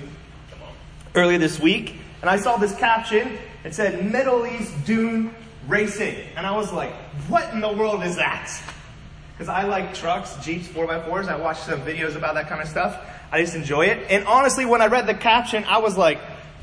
earlier 1.15 1.37
this 1.37 1.59
week, 1.59 1.95
and 2.21 2.29
I 2.29 2.37
saw 2.37 2.57
this 2.57 2.75
caption. 2.75 3.37
It 3.63 3.73
said 3.73 4.11
Middle 4.11 4.45
East 4.45 4.73
Dune 4.85 5.33
Racing. 5.67 6.15
And 6.35 6.47
I 6.47 6.55
was 6.55 6.71
like, 6.71 6.93
what 7.27 7.53
in 7.53 7.61
the 7.61 7.71
world 7.71 8.03
is 8.03 8.15
that? 8.15 8.51
Because 9.33 9.49
I 9.49 9.63
like 9.63 9.93
trucks, 9.93 10.35
Jeeps, 10.43 10.67
4x4s. 10.67 11.27
I 11.27 11.37
watch 11.37 11.59
some 11.59 11.81
videos 11.81 12.15
about 12.15 12.35
that 12.35 12.49
kind 12.49 12.61
of 12.61 12.67
stuff. 12.67 12.99
I 13.31 13.41
just 13.41 13.55
enjoy 13.55 13.85
it. 13.85 14.05
And 14.09 14.25
honestly, 14.25 14.65
when 14.65 14.81
I 14.81 14.87
read 14.87 15.07
the 15.07 15.13
caption, 15.13 15.63
I 15.65 15.77
was 15.77 15.97
like, 15.97 16.19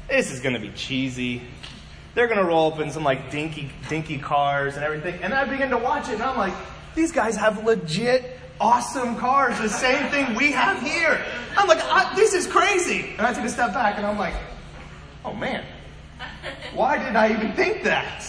this 0.08 0.30
is 0.32 0.40
going 0.40 0.54
to 0.54 0.60
be 0.60 0.70
cheesy. 0.70 1.42
They're 2.14 2.26
going 2.26 2.38
to 2.38 2.44
roll 2.44 2.72
up 2.72 2.80
in 2.80 2.90
some 2.90 3.04
like 3.04 3.30
dinky, 3.30 3.70
dinky 3.88 4.18
cars 4.18 4.74
and 4.74 4.84
everything. 4.84 5.22
And 5.22 5.32
I 5.32 5.44
begin 5.44 5.70
to 5.70 5.78
watch 5.78 6.08
it, 6.08 6.14
and 6.14 6.22
I'm 6.22 6.36
like, 6.36 6.54
these 6.94 7.12
guys 7.12 7.36
have 7.36 7.64
legit 7.64 8.38
awesome 8.60 9.16
cars, 9.16 9.58
the 9.58 9.68
same 9.68 10.08
thing 10.10 10.34
we 10.34 10.52
have 10.52 10.80
here. 10.82 11.20
I'm 11.56 11.66
like, 11.68 11.80
I, 11.82 12.14
this 12.14 12.34
is 12.34 12.46
crazy. 12.46 13.10
And 13.18 13.26
I 13.26 13.32
took 13.32 13.44
a 13.44 13.48
step 13.48 13.72
back 13.72 13.96
and 13.96 14.06
I'm 14.06 14.18
like, 14.18 14.34
oh 15.24 15.32
man, 15.34 15.64
why 16.74 16.98
did 16.98 17.16
I 17.16 17.32
even 17.32 17.52
think 17.52 17.82
that? 17.84 18.24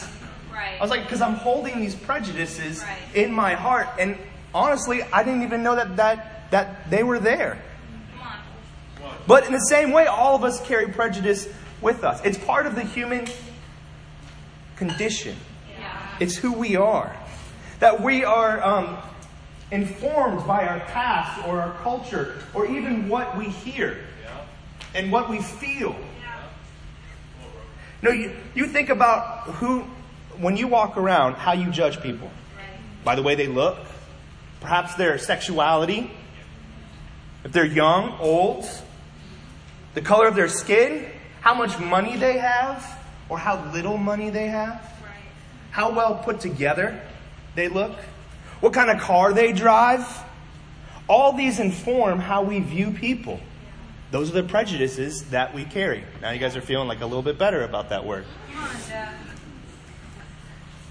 Right. 0.51 0.77
I 0.77 0.81
was 0.81 0.89
like, 0.89 1.03
because 1.03 1.21
I'm 1.21 1.35
holding 1.35 1.79
these 1.79 1.95
prejudices 1.95 2.81
Right. 2.83 2.97
in 3.15 3.31
my 3.31 3.53
heart, 3.53 3.87
and 3.99 4.17
honestly, 4.53 5.03
I 5.03 5.23
didn't 5.23 5.43
even 5.43 5.61
know 5.63 5.75
that 5.75 5.95
that 5.97 6.49
that 6.51 6.89
they 6.89 7.03
were 7.03 7.19
there. 7.19 7.61
But 9.27 9.45
in 9.45 9.51
the 9.51 9.59
same 9.59 9.91
way, 9.91 10.05
all 10.05 10.35
of 10.35 10.43
us 10.45 10.61
carry 10.65 10.87
prejudice 10.87 11.49
with 11.81 12.03
us. 12.05 12.21
It's 12.23 12.37
part 12.37 12.65
of 12.65 12.75
the 12.75 12.83
human 12.83 13.27
condition. 14.77 15.35
Yeah. 15.77 16.15
It's 16.21 16.35
who 16.37 16.53
we 16.53 16.75
are. 16.77 17.13
That 17.79 18.01
we 18.01 18.23
are 18.23 18.63
um, 18.63 18.97
informed 19.71 20.45
by 20.47 20.65
our 20.65 20.79
past 20.81 21.45
or 21.47 21.61
our 21.61 21.73
culture 21.83 22.41
or 22.53 22.65
even 22.65 23.09
what 23.09 23.37
we 23.37 23.45
hear 23.45 23.97
and 24.95 25.11
what 25.11 25.29
we 25.29 25.39
feel. 25.39 25.95
No, 28.01 28.11
you, 28.11 28.31
you 28.53 28.67
think 28.67 28.89
about 28.89 29.43
who, 29.47 29.81
when 30.39 30.55
you 30.55 30.67
walk 30.67 30.97
around, 30.97 31.33
how 31.33 31.53
you 31.53 31.71
judge 31.71 31.99
people. 32.01 32.29
By 33.03 33.15
the 33.15 33.23
way 33.23 33.35
they 33.35 33.47
look, 33.47 33.77
perhaps 34.61 34.95
their 34.95 35.17
sexuality, 35.17 36.11
if 37.43 37.51
they're 37.51 37.65
young, 37.65 38.17
old, 38.19 38.69
the 39.95 40.01
color 40.01 40.27
of 40.27 40.35
their 40.35 40.47
skin, 40.47 41.05
how 41.41 41.53
much 41.55 41.79
money 41.79 42.15
they 42.17 42.37
have, 42.37 42.99
or 43.29 43.37
how 43.39 43.71
little 43.73 43.97
money 43.97 44.29
they 44.29 44.47
have, 44.47 44.73
Right. 45.01 45.11
how 45.71 45.91
well 45.91 46.15
put 46.15 46.39
together 46.39 47.01
they 47.55 47.67
look, 47.67 47.97
what 48.59 48.73
kind 48.73 48.89
of 48.89 48.99
car 48.99 49.33
they 49.33 49.53
drive. 49.53 50.05
All 51.07 51.33
these 51.33 51.59
inform 51.59 52.19
how 52.19 52.43
we 52.43 52.59
view 52.59 52.91
people. 52.91 53.39
Those 54.11 54.29
are 54.29 54.41
the 54.41 54.43
prejudices 54.43 55.29
that 55.29 55.53
we 55.53 55.63
carry. 55.63 56.03
Now 56.21 56.31
you 56.31 56.39
guys 56.39 56.55
are 56.55 56.61
feeling 56.61 56.87
like 56.87 57.01
a 57.01 57.05
little 57.05 57.21
bit 57.21 57.37
better 57.37 57.63
about 57.63 57.89
that 57.89 58.05
word. 58.05 58.25
Come 58.53 58.63
on, 58.63 58.75
Jeff. 58.87 59.13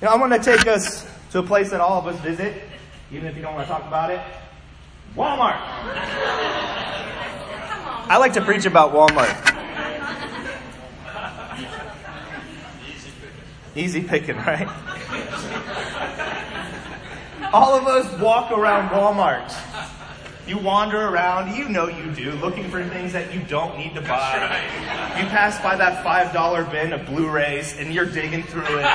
Now, 0.02 0.08
I 0.08 0.16
want 0.16 0.32
to 0.32 0.38
take 0.38 0.66
us 0.66 1.06
to 1.32 1.38
a 1.38 1.42
place 1.42 1.70
that 1.70 1.80
all 1.80 1.98
of 1.98 2.06
us 2.06 2.20
visit, 2.20 2.62
even 3.10 3.26
if 3.26 3.36
you 3.36 3.42
don't 3.42 3.54
want 3.54 3.66
to 3.66 3.72
talk 3.72 3.86
about 3.86 4.10
it 4.10 4.20
Walmart. 5.16 5.56
I 8.08 8.18
like 8.18 8.34
to 8.34 8.42
preach 8.42 8.66
about 8.66 8.92
Walmart. 8.92 9.54
Easy 13.76 14.02
picking, 14.02 14.36
right? 14.36 14.68
All 17.52 17.74
of 17.74 17.86
us 17.86 18.20
walk 18.20 18.50
around 18.50 18.88
Walmart. 18.90 19.54
You 20.46 20.58
wander 20.58 21.08
around, 21.08 21.56
you 21.56 21.68
know 21.68 21.88
you 21.88 22.12
do, 22.12 22.30
looking 22.32 22.70
for 22.70 22.84
things 22.88 23.12
that 23.12 23.34
you 23.34 23.40
don't 23.42 23.76
need 23.76 23.94
to 23.96 24.00
buy. 24.00 24.60
You 25.18 25.26
pass 25.26 25.60
by 25.60 25.74
that 25.74 26.04
$5 26.04 26.70
bin 26.70 26.92
of 26.92 27.04
Blu 27.04 27.28
rays 27.28 27.76
and 27.76 27.92
you're 27.92 28.06
digging 28.06 28.44
through 28.44 28.62
it, 28.62 28.86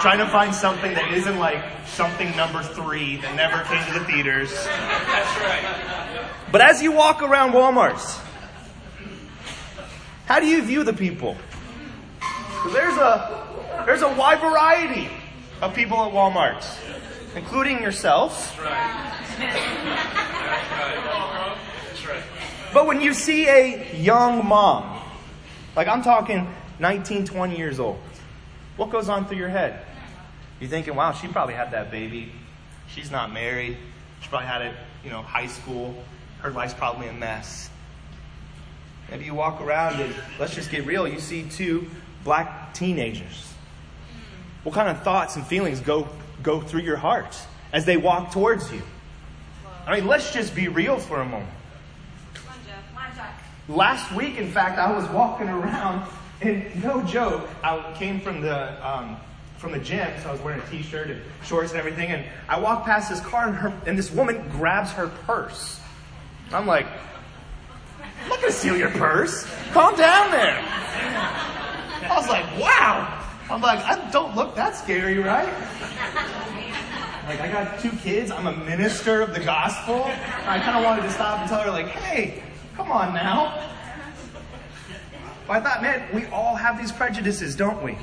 trying 0.00 0.18
to 0.18 0.28
find 0.28 0.54
something 0.54 0.94
that 0.94 1.12
isn't 1.12 1.38
like 1.38 1.62
something 1.86 2.34
number 2.36 2.62
three 2.62 3.18
that 3.18 3.36
never 3.36 3.62
came 3.64 3.84
to 3.92 3.98
the 3.98 4.04
theaters. 4.06 4.50
That's 4.64 5.40
right. 5.40 6.26
But 6.50 6.62
as 6.62 6.82
you 6.82 6.92
walk 6.92 7.22
around 7.22 7.52
Walmarts, 7.52 8.18
how 10.24 10.40
do 10.40 10.46
you 10.46 10.62
view 10.62 10.84
the 10.84 10.94
people? 10.94 11.36
There's 12.72 12.96
a, 12.96 13.84
there's 13.84 14.02
a 14.02 14.14
wide 14.14 14.40
variety 14.40 15.10
of 15.60 15.74
people 15.74 15.98
at 15.98 16.12
Walmart, 16.12 16.64
including 17.34 17.82
yourself. 17.82 18.58
But 22.72 22.86
when 22.86 23.00
you 23.00 23.12
see 23.12 23.48
a 23.48 23.94
young 23.96 24.46
mom, 24.46 25.00
like 25.76 25.88
I'm 25.88 26.02
talking 26.02 26.52
19, 26.78 27.26
20 27.26 27.56
years 27.56 27.78
old, 27.78 27.98
what 28.76 28.90
goes 28.90 29.08
on 29.08 29.26
through 29.26 29.38
your 29.38 29.48
head? 29.48 29.84
You're 30.60 30.70
thinking, 30.70 30.94
wow, 30.94 31.12
she 31.12 31.28
probably 31.28 31.54
had 31.54 31.72
that 31.72 31.90
baby. 31.90 32.32
She's 32.88 33.10
not 33.10 33.32
married. 33.32 33.76
She 34.20 34.28
probably 34.28 34.46
had 34.46 34.62
it, 34.62 34.74
you 35.04 35.10
know, 35.10 35.22
high 35.22 35.48
school. 35.48 36.02
Her 36.38 36.50
life's 36.50 36.74
probably 36.74 37.08
a 37.08 37.12
mess. 37.12 37.68
Maybe 39.10 39.26
you 39.26 39.34
walk 39.34 39.60
around 39.60 40.00
and 40.00 40.14
let's 40.38 40.54
just 40.54 40.70
get 40.70 40.86
real. 40.86 41.06
You 41.06 41.20
see 41.20 41.42
two 41.50 41.90
black 42.24 42.72
teenagers. 42.72 43.52
What 44.62 44.74
kind 44.74 44.88
of 44.88 45.02
thoughts 45.02 45.36
and 45.36 45.46
feelings 45.46 45.80
go, 45.80 46.08
go 46.42 46.60
through 46.60 46.82
your 46.82 46.96
heart 46.96 47.36
as 47.72 47.84
they 47.84 47.96
walk 47.96 48.32
towards 48.32 48.70
you? 48.72 48.82
I 49.86 49.96
mean, 49.96 50.06
let's 50.06 50.32
just 50.32 50.54
be 50.54 50.68
real 50.68 50.98
for 50.98 51.20
a 51.20 51.24
moment. 51.24 51.50
Last 53.68 54.12
week, 54.12 54.38
in 54.38 54.50
fact, 54.50 54.78
I 54.78 54.92
was 54.92 55.08
walking 55.10 55.48
around, 55.48 56.08
and 56.40 56.82
no 56.82 57.02
joke, 57.04 57.48
I 57.62 57.94
came 57.96 58.20
from 58.20 58.40
the 58.40 58.86
um, 58.86 59.16
from 59.58 59.70
the 59.70 59.78
gym, 59.78 60.10
so 60.20 60.28
I 60.28 60.32
was 60.32 60.40
wearing 60.40 60.60
a 60.60 60.66
t-shirt 60.66 61.08
and 61.08 61.22
shorts 61.44 61.70
and 61.70 61.78
everything, 61.78 62.10
and 62.10 62.26
I 62.48 62.58
walked 62.58 62.84
past 62.84 63.08
this 63.08 63.20
car, 63.20 63.46
and, 63.46 63.56
her, 63.56 63.72
and 63.86 63.96
this 63.96 64.10
woman 64.10 64.48
grabs 64.50 64.90
her 64.90 65.06
purse. 65.06 65.80
I'm 66.52 66.66
like, 66.66 66.86
I'm 68.00 68.28
not 68.28 68.40
gonna 68.40 68.52
steal 68.52 68.76
your 68.76 68.90
purse. 68.90 69.46
Calm 69.70 69.96
down 69.96 70.32
there. 70.32 70.60
I 70.60 72.14
was 72.16 72.28
like, 72.28 72.44
wow. 72.60 73.21
I'm 73.52 73.60
like, 73.60 73.80
I 73.84 74.10
don't 74.10 74.34
look 74.34 74.54
that 74.56 74.74
scary, 74.74 75.18
right? 75.18 75.52
Like, 77.24 77.40
I 77.40 77.52
got 77.52 77.78
two 77.78 77.92
kids. 77.92 78.32
I'm 78.32 78.48
a 78.48 78.56
minister 78.64 79.22
of 79.22 79.32
the 79.32 79.38
gospel. 79.38 80.02
I 80.44 80.58
kind 80.58 80.76
of 80.76 80.84
wanted 80.84 81.02
to 81.02 81.10
stop 81.12 81.38
and 81.38 81.48
tell 81.48 81.60
her, 81.60 81.70
like, 81.70 81.86
hey, 81.86 82.42
come 82.74 82.90
on 82.90 83.14
now. 83.14 83.70
But 85.46 85.58
I 85.58 85.60
thought, 85.60 85.82
man, 85.82 86.12
we 86.12 86.26
all 86.26 86.56
have 86.56 86.78
these 86.78 86.90
prejudices, 86.90 87.54
don't 87.54 87.80
we? 87.80 87.96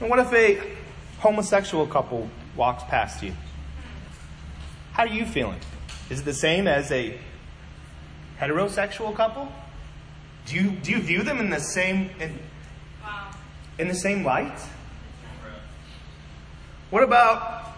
And 0.00 0.08
what 0.08 0.18
if 0.18 0.32
a 0.32 0.76
homosexual 1.18 1.86
couple 1.86 2.30
walks 2.56 2.82
past 2.84 3.22
you? 3.22 3.34
How 4.92 5.02
are 5.02 5.08
you 5.08 5.26
feeling? 5.26 5.60
Is 6.08 6.20
it 6.20 6.24
the 6.24 6.34
same 6.34 6.66
as 6.66 6.90
a 6.92 7.18
heterosexual 8.40 9.14
couple? 9.14 9.52
Do 10.46 10.54
you, 10.54 10.70
do 10.70 10.92
you 10.92 11.00
view 11.00 11.22
them 11.24 11.40
in 11.40 11.50
the 11.50 11.58
same 11.58 12.10
in, 12.20 12.38
in 13.78 13.88
the 13.88 13.94
same 13.94 14.24
light? 14.24 14.58
What 16.90 17.02
about 17.02 17.72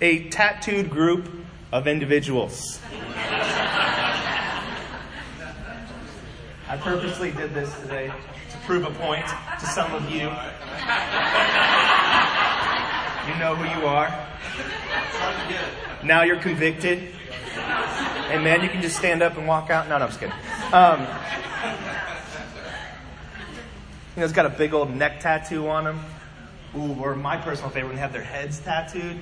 a 0.00 0.28
tattooed 0.28 0.88
group 0.88 1.28
of 1.72 1.88
individuals? 1.88 2.78
I 6.68 6.76
purposely 6.76 7.32
did 7.32 7.52
this 7.54 7.76
today 7.80 8.12
to 8.50 8.58
prove 8.58 8.84
a 8.84 8.92
point 8.92 9.26
to 9.26 9.66
some 9.66 9.92
of 9.92 10.08
you. 10.08 10.30
You 13.28 13.38
know 13.40 13.56
who 13.56 13.64
you 13.80 13.86
are. 13.86 14.08
Now 16.04 16.22
you're 16.22 16.38
convicted. 16.38 17.14
And 18.30 18.44
man, 18.44 18.62
you 18.62 18.68
can 18.68 18.80
just 18.80 18.96
stand 18.96 19.22
up 19.22 19.36
and 19.36 19.48
walk 19.48 19.70
out. 19.70 19.88
No, 19.88 19.98
no, 19.98 20.04
I'm 20.04 20.10
just 20.10 20.20
kidding. 20.20 20.34
Um, 20.72 21.06
you 24.14 24.20
know, 24.20 24.24
it's 24.24 24.32
got 24.32 24.46
a 24.46 24.50
big 24.50 24.74
old 24.74 24.94
neck 24.94 25.20
tattoo 25.20 25.68
on 25.68 25.84
them. 25.84 26.00
Ooh, 26.76 26.94
or 27.00 27.14
my 27.14 27.36
personal 27.36 27.70
favorite, 27.70 27.88
when 27.88 27.96
they 27.96 28.02
have 28.02 28.12
their 28.12 28.22
heads 28.22 28.58
tattooed. 28.58 29.18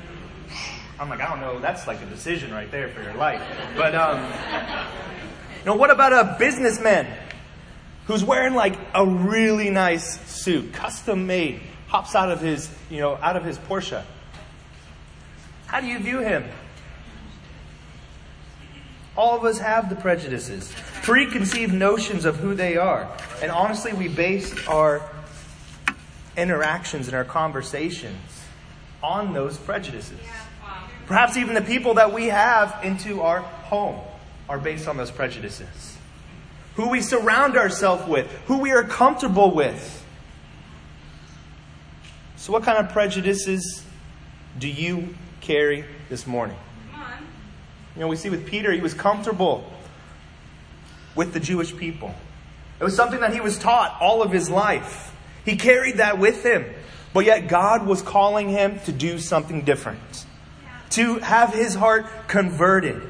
I'm 0.99 1.09
like, 1.09 1.21
I 1.21 1.29
don't 1.29 1.41
know, 1.41 1.59
that's 1.59 1.87
like 1.87 2.03
a 2.03 2.07
decision 2.07 2.53
right 2.53 2.71
there 2.71 2.89
for 2.89 3.03
your 3.03 3.15
life. 3.15 3.43
But, 3.77 3.95
um, 3.95 4.23
you 5.59 5.65
know, 5.65 5.75
what 5.75 5.91
about 5.91 6.13
a 6.13 6.37
businessman 6.39 7.07
who's 8.07 8.23
wearing 8.23 8.55
like 8.55 8.79
a 8.95 9.07
really 9.07 9.71
nice 9.71 10.21
suit, 10.29 10.73
custom 10.73 11.27
made, 11.27 11.61
hops 11.89 12.15
out 12.15 12.31
of 12.31 12.41
his, 12.41 12.71
you 12.91 13.01
know, 13.01 13.15
out 13.17 13.37
of 13.37 13.45
his 13.45 13.59
Porsche? 13.59 14.03
How 15.67 15.81
do 15.81 15.87
you 15.87 15.99
view 16.01 16.19
him? 16.19 16.45
All 19.17 19.37
of 19.37 19.45
us 19.45 19.59
have 19.59 19.89
the 19.89 19.97
prejudices, 19.97 20.73
preconceived 21.03 21.73
notions 21.73 22.25
of 22.25 22.37
who 22.37 22.55
they 22.55 22.77
are. 22.77 23.09
And 23.43 23.51
honestly, 23.51 23.93
we 23.93 24.09
base 24.09 24.67
our 24.67 25.03
interactions 26.37 27.07
and 27.07 27.17
our 27.17 27.25
conversations 27.25 28.17
on 29.03 29.33
those 29.33 29.57
prejudices. 29.57 30.19
Perhaps 31.07 31.37
even 31.37 31.55
the 31.55 31.63
people 31.63 31.95
that 31.95 32.13
we 32.13 32.27
have 32.27 32.79
into 32.85 33.23
our 33.23 33.41
home 33.41 34.01
are 34.49 34.59
based 34.59 34.87
on 34.87 34.97
those 34.97 35.11
prejudices. 35.11 35.97
Who 36.75 36.89
we 36.89 37.01
surround 37.01 37.57
ourselves 37.57 38.07
with, 38.09 38.31
who 38.47 38.59
we 38.59 38.71
are 38.71 38.85
comfortable 38.85 39.53
with. 39.53 40.05
So, 42.37 42.53
what 42.53 42.63
kind 42.63 42.79
of 42.79 42.93
prejudices 42.93 43.85
do 44.59 44.69
you 44.69 45.15
carry 45.41 45.85
this 46.09 46.27
morning? 46.27 46.57
You 47.97 48.03
know, 48.03 48.09
we 48.09 48.17
see 48.17 48.31
with 48.31 48.47
Peter, 48.47 48.73
he 48.73 48.81
was 48.81 48.95
comfortable 48.95 49.65
with 51.15 51.33
the 51.33 51.41
Jewish 51.41 51.77
people. 51.77 52.15
It 52.79 52.85
was 52.85 52.97
something 52.97 53.21
that 53.21 53.33
he 53.33 53.41
was 53.41 53.59
taught 53.59 53.97
all 54.01 54.23
of 54.23 54.33
his 54.33 54.49
life. 54.49 55.15
He 55.45 55.57
carried 55.57 55.99
that 55.99 56.19
with 56.19 56.45
him. 56.45 56.65
But 57.13 57.25
yet 57.25 57.49
God 57.49 57.87
was 57.87 58.03
calling 58.03 58.49
him 58.49 58.79
to 58.81 58.93
do 58.93 59.19
something 59.19 59.63
different, 59.63 60.25
to 60.91 61.19
have 61.19 61.53
his 61.53 61.75
heart 61.75 62.07
converted, 62.29 63.03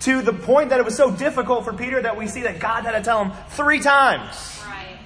to 0.00 0.22
the 0.22 0.32
point 0.32 0.70
that 0.70 0.80
it 0.80 0.84
was 0.84 0.96
so 0.96 1.10
difficult 1.10 1.64
for 1.64 1.72
Peter 1.72 2.02
that 2.02 2.16
we 2.16 2.26
see 2.26 2.42
that 2.42 2.58
God 2.58 2.84
had 2.84 2.92
to 2.92 3.02
tell 3.02 3.24
him 3.24 3.32
three 3.50 3.80
times. 3.80 4.60
Right. 4.66 4.98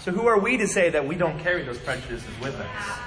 So 0.00 0.10
who 0.10 0.26
are 0.26 0.38
we 0.38 0.56
to 0.56 0.66
say 0.66 0.88
that 0.90 1.06
we 1.06 1.16
don't 1.16 1.38
carry 1.40 1.64
those 1.64 1.78
prejudices 1.78 2.26
with 2.40 2.54
us? 2.58 2.98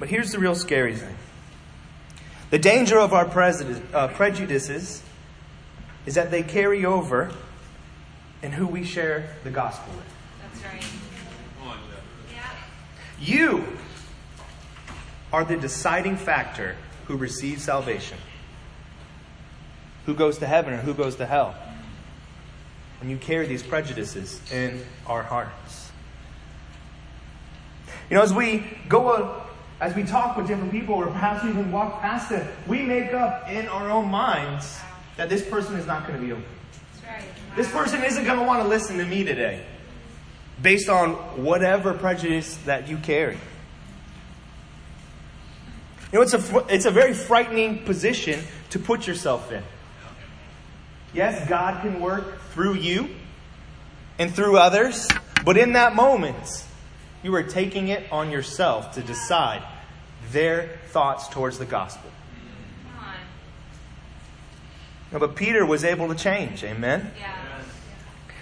But 0.00 0.08
here's 0.08 0.30
the 0.30 0.38
real 0.38 0.54
scary 0.54 0.96
thing. 0.96 1.16
The 2.50 2.58
danger 2.58 2.98
of 2.98 3.12
our 3.12 3.26
uh, 3.26 4.08
prejudices 4.08 5.02
is 6.06 6.14
that 6.14 6.30
they 6.30 6.42
carry 6.42 6.86
over 6.86 7.30
in 8.42 8.52
who 8.52 8.66
we 8.66 8.84
share 8.84 9.36
the 9.44 9.50
gospel 9.50 9.92
with. 9.94 10.06
That's 10.40 10.64
right. 10.64 10.84
Yeah. 12.32 12.50
You 13.20 13.64
are 15.30 15.44
the 15.44 15.56
deciding 15.56 16.16
factor 16.16 16.76
who 17.06 17.16
receives 17.16 17.64
salvation. 17.64 18.16
Who 20.06 20.14
goes 20.14 20.38
to 20.38 20.46
heaven 20.46 20.72
or 20.72 20.78
who 20.78 20.94
goes 20.94 21.16
to 21.16 21.26
hell. 21.26 21.54
And 23.02 23.10
you 23.10 23.18
carry 23.18 23.46
these 23.46 23.62
prejudices 23.62 24.40
in 24.50 24.82
our 25.06 25.22
hearts. 25.22 25.90
You 28.08 28.16
know, 28.16 28.22
as 28.22 28.32
we 28.32 28.64
go, 28.88 29.42
as 29.80 29.94
we 29.94 30.02
talk 30.02 30.36
with 30.36 30.48
different 30.48 30.72
people, 30.72 30.94
or 30.94 31.06
perhaps 31.06 31.44
we 31.44 31.50
even 31.50 31.70
walk 31.70 32.00
past 32.00 32.30
them, 32.30 32.46
we 32.66 32.82
make 32.82 33.12
up 33.12 33.48
in 33.48 33.68
our 33.68 33.90
own 33.90 34.08
minds 34.08 34.78
that 35.16 35.28
this 35.28 35.46
person 35.48 35.76
is 35.76 35.86
not 35.86 36.06
going 36.06 36.20
to 36.20 36.26
be 36.26 36.32
open. 36.32 36.44
This 37.56 37.70
person 37.70 38.02
isn't 38.04 38.24
going 38.24 38.38
to 38.38 38.44
want 38.44 38.62
to 38.62 38.68
listen 38.68 38.98
to 38.98 39.04
me 39.04 39.24
today 39.24 39.64
based 40.60 40.88
on 40.88 41.12
whatever 41.42 41.94
prejudice 41.94 42.56
that 42.66 42.88
you 42.88 42.98
carry. 42.98 43.38
You 46.12 46.18
know, 46.18 46.22
it's 46.22 46.34
a, 46.34 46.66
it's 46.68 46.86
a 46.86 46.90
very 46.90 47.14
frightening 47.14 47.84
position 47.84 48.42
to 48.70 48.78
put 48.78 49.06
yourself 49.06 49.52
in. 49.52 49.62
Yes, 51.14 51.48
God 51.48 51.82
can 51.82 52.00
work 52.00 52.40
through 52.50 52.74
you 52.74 53.08
and 54.18 54.34
through 54.34 54.56
others, 54.56 55.08
but 55.44 55.56
in 55.56 55.72
that 55.72 55.94
moment, 55.94 56.66
you 57.22 57.34
are 57.34 57.42
taking 57.42 57.88
it 57.88 58.10
on 58.12 58.30
yourself 58.30 58.94
to 58.94 59.02
decide 59.02 59.62
their 60.30 60.78
thoughts 60.88 61.28
towards 61.28 61.58
the 61.58 61.66
gospel. 61.66 62.10
No, 65.10 65.18
but 65.18 65.36
Peter 65.36 65.64
was 65.64 65.84
able 65.84 66.08
to 66.08 66.14
change. 66.14 66.62
Amen. 66.64 67.10
Yeah. 67.18 67.34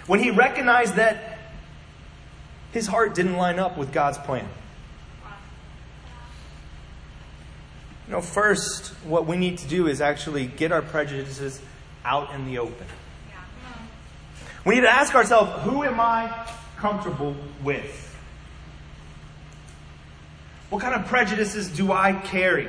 When 0.05 0.19
he 0.19 0.31
recognized 0.31 0.95
that 0.95 1.39
his 2.73 2.87
heart 2.87 3.15
didn't 3.15 3.37
line 3.37 3.57
up 3.59 3.77
with 3.77 3.93
God's 3.93 4.17
plan. 4.17 4.47
You 8.07 8.13
know, 8.13 8.21
first, 8.21 8.87
what 9.03 9.25
we 9.25 9.35
need 9.35 9.57
to 9.59 9.67
do 9.67 9.87
is 9.87 9.99
actually 9.99 10.45
get 10.45 10.71
our 10.71 10.81
prejudices 10.81 11.61
out 12.05 12.33
in 12.33 12.45
the 12.45 12.59
open. 12.59 12.87
Yeah. 13.29 13.39
We 14.65 14.75
need 14.75 14.81
to 14.81 14.89
ask 14.89 15.13
ourselves, 15.15 15.63
who 15.63 15.83
am 15.83 15.99
I 15.99 16.47
comfortable 16.77 17.35
with? 17.63 18.06
What 20.69 20.81
kind 20.81 20.95
of 20.95 21.07
prejudices 21.07 21.69
do 21.69 21.91
I 21.91 22.13
carry? 22.13 22.67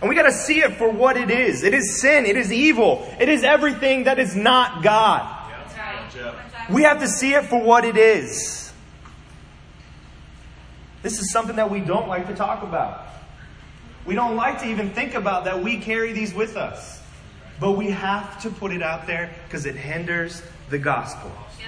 And 0.00 0.08
we 0.08 0.16
got 0.16 0.24
to 0.24 0.32
see 0.32 0.60
it 0.60 0.74
for 0.74 0.90
what 0.90 1.16
it 1.16 1.30
is. 1.30 1.62
It 1.62 1.74
is 1.74 2.00
sin. 2.00 2.26
It 2.26 2.36
is 2.36 2.52
evil. 2.52 3.08
It 3.20 3.28
is 3.28 3.44
everything 3.44 4.04
that 4.04 4.18
is 4.18 4.34
not 4.34 4.82
God. 4.82 5.50
That's 5.50 5.76
right. 5.76 6.34
That's 6.52 6.70
We 6.70 6.82
have 6.82 6.98
to 7.00 7.06
see 7.06 7.34
it 7.34 7.44
for 7.44 7.62
what 7.62 7.84
it 7.84 7.96
is. 7.96 8.72
This 11.02 11.20
is 11.20 11.30
something 11.30 11.56
that 11.56 11.70
we 11.70 11.80
don't 11.80 12.08
like 12.08 12.26
to 12.26 12.34
talk 12.34 12.64
about. 12.64 13.06
We 14.04 14.16
don't 14.16 14.34
like 14.34 14.60
to 14.62 14.68
even 14.68 14.90
think 14.90 15.14
about 15.14 15.44
that 15.44 15.62
we 15.62 15.78
carry 15.78 16.12
these 16.12 16.34
with 16.34 16.56
us. 16.56 17.00
But 17.60 17.72
we 17.72 17.90
have 17.90 18.42
to 18.42 18.50
put 18.50 18.72
it 18.72 18.82
out 18.82 19.06
there 19.06 19.32
because 19.46 19.66
it 19.66 19.76
hinders 19.76 20.42
the 20.68 20.78
gospel. 20.78 21.30
You 21.60 21.66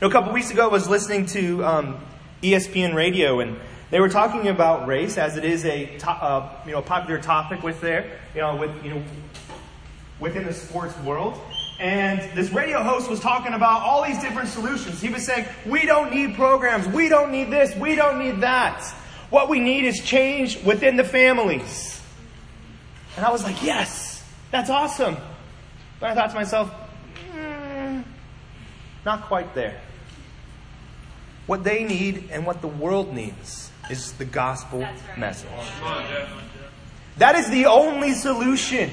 know, 0.00 0.08
a 0.08 0.10
couple 0.10 0.32
weeks 0.32 0.50
ago, 0.50 0.64
I 0.64 0.72
was 0.72 0.88
listening 0.88 1.26
to 1.26 1.64
um, 1.64 2.00
ESPN 2.44 2.94
radio, 2.94 3.40
and 3.40 3.58
they 3.90 4.00
were 4.00 4.08
talking 4.08 4.48
about 4.48 4.86
race 4.86 5.16
as 5.16 5.36
it 5.36 5.44
is 5.44 5.64
a 5.64 5.86
to- 5.98 6.10
uh, 6.10 6.50
you 6.66 6.72
know 6.72 6.82
popular 6.82 7.20
topic 7.20 7.62
with 7.62 7.80
there, 7.80 8.18
you 8.34 8.40
know, 8.42 8.56
with 8.56 8.84
you 8.84 8.90
know 8.90 9.02
within 10.20 10.44
the 10.44 10.52
sports 10.52 10.96
world. 11.00 11.40
And 11.80 12.20
this 12.36 12.50
radio 12.50 12.82
host 12.82 13.10
was 13.10 13.18
talking 13.18 13.52
about 13.52 13.82
all 13.82 14.04
these 14.04 14.20
different 14.20 14.48
solutions. 14.48 15.00
He 15.00 15.08
was 15.08 15.24
saying, 15.24 15.46
"We 15.66 15.86
don't 15.86 16.12
need 16.12 16.34
programs. 16.34 16.86
We 16.86 17.08
don't 17.08 17.32
need 17.32 17.50
this. 17.50 17.74
We 17.76 17.94
don't 17.94 18.18
need 18.18 18.42
that. 18.42 18.84
What 19.30 19.48
we 19.48 19.58
need 19.58 19.84
is 19.84 20.00
change 20.00 20.62
within 20.62 20.96
the 20.96 21.04
families." 21.04 22.00
And 23.16 23.24
I 23.24 23.30
was 23.30 23.42
like, 23.42 23.62
"Yes, 23.62 24.22
that's 24.50 24.70
awesome." 24.70 25.16
But 25.98 26.10
I 26.10 26.14
thought 26.14 26.30
to 26.30 26.36
myself, 26.36 26.70
"Mm, 27.34 28.04
not 29.04 29.22
quite 29.22 29.54
there. 29.54 29.80
What 31.46 31.64
they 31.64 31.84
need 31.84 32.30
and 32.30 32.46
what 32.46 32.60
the 32.60 32.68
world 32.68 33.12
needs 33.12 33.70
is 33.90 34.12
the 34.12 34.24
gospel 34.24 34.80
right. 34.80 35.18
message. 35.18 35.48
That 37.18 37.36
is 37.36 37.50
the 37.50 37.66
only 37.66 38.12
solution. 38.12 38.90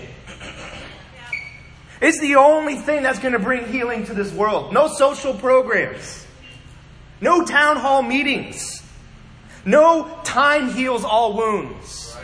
It's 2.01 2.19
the 2.19 2.35
only 2.35 2.75
thing 2.75 3.03
that's 3.03 3.19
going 3.19 3.33
to 3.33 3.39
bring 3.39 3.67
healing 3.71 4.05
to 4.05 4.13
this 4.13 4.33
world. 4.33 4.73
No 4.73 4.87
social 4.87 5.33
programs. 5.33 6.25
No 7.21 7.45
town 7.45 7.77
hall 7.77 8.01
meetings. 8.01 8.81
No 9.63 10.19
time 10.23 10.73
heals 10.73 11.03
all 11.03 11.37
wounds. 11.37 12.17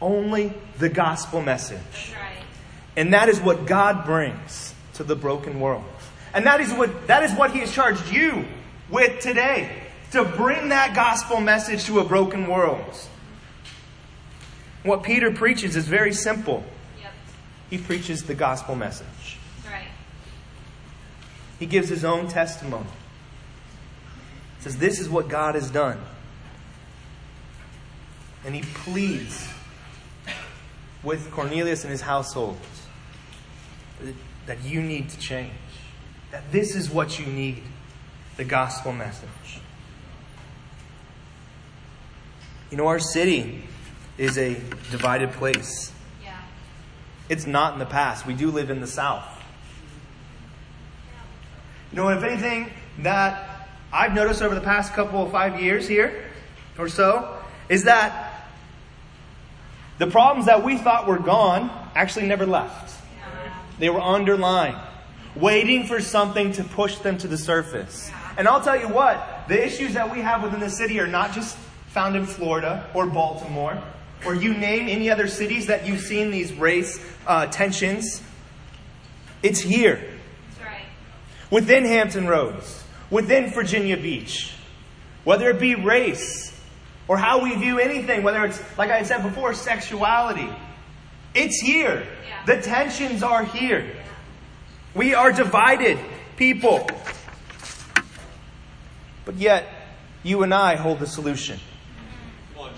Only 0.00 0.52
the 0.78 0.88
gospel 0.88 1.42
message. 1.42 1.78
That's 1.92 2.14
right. 2.14 2.44
And 2.96 3.12
that 3.12 3.28
is 3.28 3.40
what 3.40 3.66
God 3.66 4.06
brings 4.06 4.74
to 4.94 5.04
the 5.04 5.16
broken 5.16 5.60
world. 5.60 5.84
And 6.36 6.44
that 6.44 6.60
is 6.60 6.70
what, 6.74 7.06
that 7.06 7.22
is 7.22 7.32
what 7.32 7.52
He 7.52 7.60
has 7.60 7.72
charged 7.72 8.12
you 8.12 8.44
with 8.90 9.20
today 9.20 9.84
to 10.12 10.22
bring 10.22 10.68
that 10.68 10.94
gospel 10.94 11.40
message 11.40 11.86
to 11.86 11.98
a 12.00 12.04
broken 12.04 12.46
world. 12.46 12.94
What 14.82 15.02
Peter 15.02 15.32
preaches 15.32 15.76
is 15.76 15.88
very 15.88 16.12
simple. 16.12 16.62
Yep. 17.00 17.12
He 17.70 17.78
preaches 17.78 18.24
the 18.24 18.34
gospel 18.34 18.76
message, 18.76 19.38
right. 19.64 19.88
he 21.58 21.64
gives 21.64 21.88
his 21.88 22.04
own 22.04 22.28
testimony. 22.28 22.84
He 24.58 24.64
says, 24.64 24.76
This 24.76 25.00
is 25.00 25.08
what 25.08 25.28
God 25.28 25.54
has 25.54 25.70
done. 25.70 25.98
And 28.44 28.54
he 28.54 28.60
pleads 28.60 29.48
with 31.02 31.30
Cornelius 31.30 31.82
and 31.82 31.90
his 31.90 32.02
household 32.02 32.58
that 34.44 34.62
you 34.62 34.82
need 34.82 35.08
to 35.08 35.18
change. 35.18 35.50
That 36.36 36.52
this 36.52 36.76
is 36.76 36.90
what 36.90 37.18
you 37.18 37.24
need 37.24 37.62
the 38.36 38.44
gospel 38.44 38.92
message. 38.92 39.58
You 42.70 42.76
know, 42.76 42.88
our 42.88 42.98
city 42.98 43.62
is 44.18 44.36
a 44.36 44.52
divided 44.90 45.32
place. 45.32 45.90
Yeah. 46.22 46.36
It's 47.30 47.46
not 47.46 47.72
in 47.72 47.78
the 47.78 47.86
past. 47.86 48.26
We 48.26 48.34
do 48.34 48.50
live 48.50 48.68
in 48.68 48.82
the 48.82 48.86
South. 48.86 49.24
You 51.90 51.96
know, 51.96 52.10
if 52.10 52.22
anything 52.22 52.70
that 52.98 53.70
I've 53.90 54.12
noticed 54.12 54.42
over 54.42 54.54
the 54.54 54.60
past 54.60 54.92
couple 54.92 55.24
of 55.24 55.32
five 55.32 55.58
years 55.58 55.88
here 55.88 56.22
or 56.76 56.90
so 56.90 57.34
is 57.70 57.84
that 57.84 58.46
the 59.96 60.06
problems 60.06 60.44
that 60.44 60.62
we 60.62 60.76
thought 60.76 61.06
were 61.06 61.18
gone 61.18 61.70
actually 61.94 62.26
never 62.26 62.44
left. 62.44 62.94
They 63.78 63.88
were 63.88 64.02
underlying, 64.02 64.76
waiting 65.36 65.86
for 65.86 66.00
something 66.00 66.52
to 66.52 66.64
push 66.64 66.96
them 66.98 67.18
to 67.18 67.28
the 67.28 67.38
surface. 67.38 68.10
And 68.38 68.46
I'll 68.48 68.62
tell 68.62 68.78
you 68.78 68.88
what, 68.88 69.44
the 69.48 69.64
issues 69.64 69.94
that 69.94 70.12
we 70.12 70.20
have 70.20 70.42
within 70.42 70.60
the 70.60 70.70
city 70.70 71.00
are 71.00 71.06
not 71.06 71.32
just 71.32 71.56
found 71.88 72.16
in 72.16 72.26
Florida 72.26 72.88
or 72.94 73.06
Baltimore 73.06 73.82
or 74.24 74.34
you 74.34 74.54
name 74.54 74.88
any 74.88 75.10
other 75.10 75.28
cities 75.28 75.66
that 75.66 75.86
you've 75.86 76.00
seen 76.00 76.30
these 76.30 76.52
race 76.52 77.04
uh, 77.26 77.46
tensions. 77.46 78.22
It's 79.42 79.60
here 79.60 79.96
That's 80.48 80.60
right. 80.60 80.84
within 81.50 81.84
Hampton 81.84 82.26
Roads, 82.26 82.82
within 83.10 83.50
Virginia 83.50 83.96
Beach, 83.96 84.54
whether 85.24 85.50
it 85.50 85.60
be 85.60 85.74
race 85.74 86.58
or 87.08 87.16
how 87.16 87.42
we 87.42 87.54
view 87.54 87.78
anything, 87.78 88.22
whether 88.22 88.44
it's, 88.44 88.60
like 88.78 88.90
I 88.90 89.02
said 89.02 89.22
before, 89.22 89.54
sexuality. 89.54 90.48
It's 91.34 91.60
here. 91.60 92.06
Yeah. 92.26 92.44
The 92.46 92.62
tensions 92.62 93.22
are 93.22 93.44
here. 93.44 93.92
We 94.96 95.12
are 95.12 95.30
divided 95.30 95.98
people. 96.38 96.88
But 99.26 99.34
yet, 99.34 99.66
you 100.22 100.42
and 100.42 100.54
I 100.54 100.76
hold 100.76 101.00
the 101.00 101.06
solution. 101.06 101.60
On. 102.58 102.72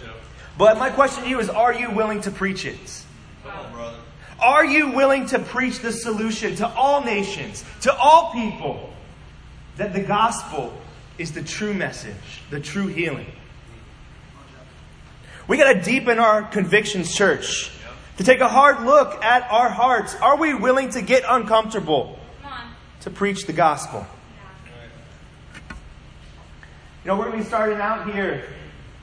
But 0.58 0.78
my 0.78 0.90
question 0.90 1.22
to 1.22 1.30
you 1.30 1.38
is 1.38 1.48
are 1.48 1.72
you 1.72 1.92
willing 1.92 2.20
to 2.22 2.32
preach 2.32 2.64
it? 2.64 3.04
On. 3.46 3.94
Are 4.40 4.64
you 4.64 4.90
willing 4.90 5.26
to 5.26 5.38
preach 5.38 5.78
the 5.78 5.92
solution 5.92 6.56
to 6.56 6.66
all 6.66 7.04
nations, 7.04 7.64
to 7.82 7.94
all 7.94 8.32
people, 8.32 8.92
that 9.76 9.92
the 9.92 10.02
gospel 10.02 10.72
is 11.18 11.32
the 11.32 11.42
true 11.42 11.72
message, 11.72 12.42
the 12.50 12.58
true 12.58 12.88
healing? 12.88 13.30
We 15.46 15.56
got 15.56 15.72
to 15.72 15.80
deepen 15.80 16.18
our 16.18 16.42
convictions, 16.42 17.14
church, 17.14 17.70
to 18.18 18.24
take 18.24 18.40
a 18.40 18.48
hard 18.48 18.84
look 18.84 19.24
at 19.24 19.48
our 19.50 19.68
hearts. 19.68 20.14
Are 20.16 20.36
we 20.36 20.52
willing 20.52 20.90
to 20.90 21.02
get 21.02 21.22
uncomfortable 21.26 22.18
to 23.00 23.10
preach 23.10 23.46
the 23.46 23.52
gospel? 23.52 24.04
You 27.04 27.08
know, 27.08 27.16
we're 27.16 27.26
going 27.26 27.38
to 27.38 27.44
be 27.44 27.48
starting 27.48 27.78
out 27.78 28.12
here 28.12 28.44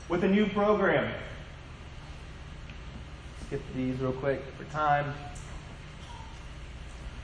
with 0.09 0.25
a 0.25 0.27
new 0.27 0.45
program. 0.47 1.11
Skip 3.47 3.61
these 3.73 3.97
real 3.99 4.11
quick 4.11 4.43
for 4.57 4.65
time. 4.65 5.13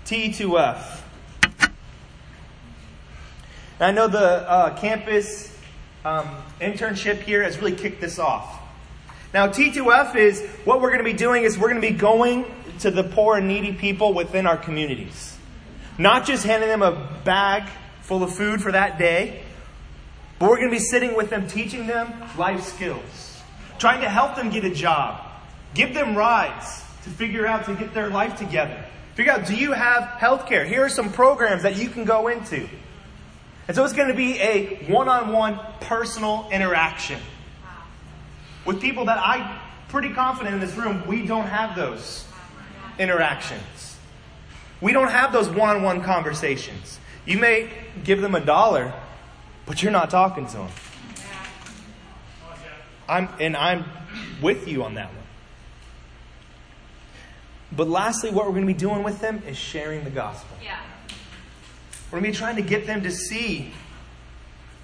T2F. 0.05 1.01
And 1.59 1.71
I 3.81 3.91
know 3.91 4.07
the 4.07 4.49
uh, 4.49 4.77
campus 4.77 5.57
um, 6.05 6.37
internship 6.61 7.19
here 7.19 7.43
has 7.43 7.57
really 7.57 7.75
kicked 7.75 7.99
this 7.99 8.17
off. 8.17 8.60
Now, 9.33 9.47
T2F 9.47 10.15
is 10.15 10.45
what 10.65 10.81
we're 10.81 10.89
going 10.89 11.03
to 11.03 11.09
be 11.09 11.17
doing 11.17 11.43
is 11.43 11.57
we're 11.57 11.69
going 11.69 11.81
to 11.81 11.87
be 11.87 11.95
going 11.95 12.45
to 12.79 12.91
the 12.91 13.03
poor 13.03 13.37
and 13.37 13.47
needy 13.47 13.73
people 13.73 14.13
within 14.13 14.45
our 14.45 14.57
communities. 14.57 15.37
Not 15.97 16.25
just 16.25 16.45
handing 16.45 16.67
them 16.67 16.81
a 16.81 17.19
bag 17.23 17.69
full 18.01 18.23
of 18.23 18.35
food 18.35 18.61
for 18.61 18.71
that 18.73 18.97
day, 18.97 19.43
but 20.37 20.49
we're 20.49 20.57
going 20.57 20.69
to 20.69 20.75
be 20.75 20.83
sitting 20.83 21.15
with 21.15 21.29
them, 21.29 21.47
teaching 21.47 21.87
them 21.87 22.13
life 22.37 22.63
skills, 22.63 23.41
trying 23.79 24.01
to 24.01 24.09
help 24.09 24.35
them 24.35 24.49
get 24.49 24.65
a 24.65 24.73
job, 24.73 25.21
give 25.73 25.93
them 25.93 26.15
rides 26.15 26.83
to 27.03 27.09
figure 27.09 27.47
out 27.47 27.65
to 27.65 27.75
get 27.75 27.93
their 27.93 28.09
life 28.09 28.37
together. 28.37 28.83
Figure 29.15 29.31
out, 29.31 29.45
do 29.45 29.55
you 29.55 29.71
have 29.71 30.03
health 30.19 30.45
care? 30.45 30.65
Here 30.65 30.83
are 30.83 30.89
some 30.89 31.11
programs 31.11 31.63
that 31.63 31.77
you 31.77 31.89
can 31.89 32.03
go 32.03 32.27
into. 32.27 32.67
And 33.67 33.75
so 33.75 33.83
it's 33.85 33.93
going 33.93 34.09
to 34.09 34.15
be 34.15 34.39
a 34.39 34.85
one 34.91 35.07
on 35.07 35.31
one 35.31 35.59
personal 35.79 36.49
interaction 36.51 37.19
with 38.65 38.81
people 38.81 39.05
that 39.05 39.17
I'm 39.17 39.59
pretty 39.89 40.13
confident 40.13 40.55
in 40.55 40.61
this 40.61 40.75
room, 40.75 41.05
we 41.07 41.25
don't 41.25 41.47
have 41.47 41.75
those 41.75 42.25
interactions. 42.99 43.97
We 44.79 44.93
don't 44.93 45.09
have 45.09 45.31
those 45.31 45.49
one 45.49 45.75
on 45.75 45.83
one 45.83 46.03
conversations. 46.03 46.99
You 47.25 47.37
may 47.37 47.69
give 48.03 48.21
them 48.21 48.35
a 48.35 48.39
dollar, 48.39 48.93
but 49.65 49.83
you're 49.83 49.91
not 49.91 50.09
talking 50.09 50.47
to 50.47 50.57
them. 50.57 50.69
I'm, 53.07 53.29
and 53.39 53.57
I'm 53.57 53.85
with 54.41 54.67
you 54.67 54.83
on 54.83 54.95
that 54.95 55.07
one. 55.07 55.17
But 57.73 57.87
lastly, 57.89 58.31
what 58.31 58.45
we're 58.45 58.53
going 58.53 58.67
to 58.67 58.73
be 58.73 58.79
doing 58.79 59.03
with 59.03 59.19
them 59.19 59.43
is 59.47 59.57
sharing 59.57 60.03
the 60.03 60.09
gospel. 60.09 60.57
Yeah. 60.63 60.79
We're 62.11 62.19
going 62.19 62.31
to 62.31 62.37
be 62.37 62.37
trying 62.37 62.55
to 62.57 62.61
get 62.61 62.85
them 62.85 63.03
to 63.03 63.11
see 63.11 63.73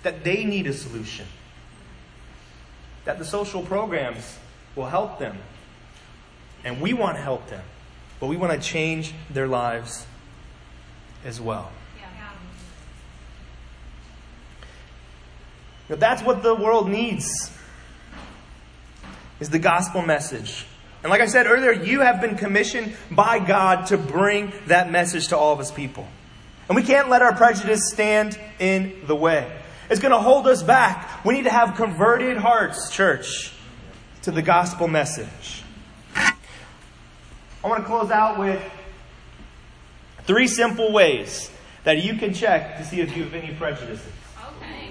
that 0.04 0.24
they 0.24 0.46
need 0.46 0.68
a 0.68 0.74
solution, 0.74 1.26
that 3.08 3.18
the 3.18 3.26
social 3.26 3.62
programs 3.62 4.38
will 4.76 4.86
help 4.86 5.18
them. 5.18 5.38
And 6.66 6.82
we 6.82 6.92
want 6.92 7.16
to 7.16 7.24
help 7.24 7.50
them, 7.50 7.64
but 8.20 8.28
we 8.28 8.36
want 8.36 8.52
to 8.52 8.60
change 8.60 9.14
their 9.30 9.48
lives 9.48 10.06
as 11.24 11.40
well. 11.40 11.72
Yeah. 11.98 12.10
Now, 15.88 15.96
that's 15.96 16.22
what 16.22 16.44
the 16.44 16.54
world 16.54 16.90
needs 16.90 17.50
is 19.40 19.52
the 19.52 19.60
gospel 19.60 20.02
message. 20.02 20.66
And 21.02 21.10
like 21.10 21.22
I 21.22 21.28
said 21.28 21.48
earlier, 21.48 21.72
you 21.72 22.02
have 22.02 22.20
been 22.20 22.36
commissioned 22.36 22.94
by 23.10 23.40
God 23.40 23.88
to 23.88 23.98
bring 23.98 24.52
that 24.66 24.92
message 24.92 25.30
to 25.30 25.38
all 25.38 25.54
of 25.54 25.60
his 25.60 25.72
people. 25.72 26.06
And 26.68 26.76
we 26.76 26.84
can't 26.84 27.08
let 27.08 27.22
our 27.22 27.34
prejudice 27.34 27.90
stand 27.90 28.38
in 28.60 29.00
the 29.08 29.16
way. 29.16 29.50
It's 29.90 30.02
going 30.02 30.12
to 30.12 30.20
hold 30.20 30.48
us 30.48 30.64
back. 30.64 31.24
We 31.24 31.34
need 31.34 31.44
to 31.44 31.50
have 31.50 31.76
converted 31.76 32.38
hearts, 32.38 32.92
church, 32.92 33.54
to 34.24 34.32
the 34.32 34.42
gospel 34.42 34.88
message. 34.88 35.64
I 36.16 36.34
want 37.64 37.84
to 37.84 37.88
close 37.88 38.12
out 38.12 38.38
with 38.38 38.62
three 40.26 40.48
simple 40.48 40.92
ways 40.92 41.50
that 41.86 42.04
you 42.04 42.16
can 42.16 42.34
check 42.34 42.78
to 42.78 42.86
see 42.86 43.00
if 43.00 43.16
you 43.16 43.24
have 43.24 43.34
any 43.34 43.54
prejudices. 43.56 44.12
Okay. 44.62 44.90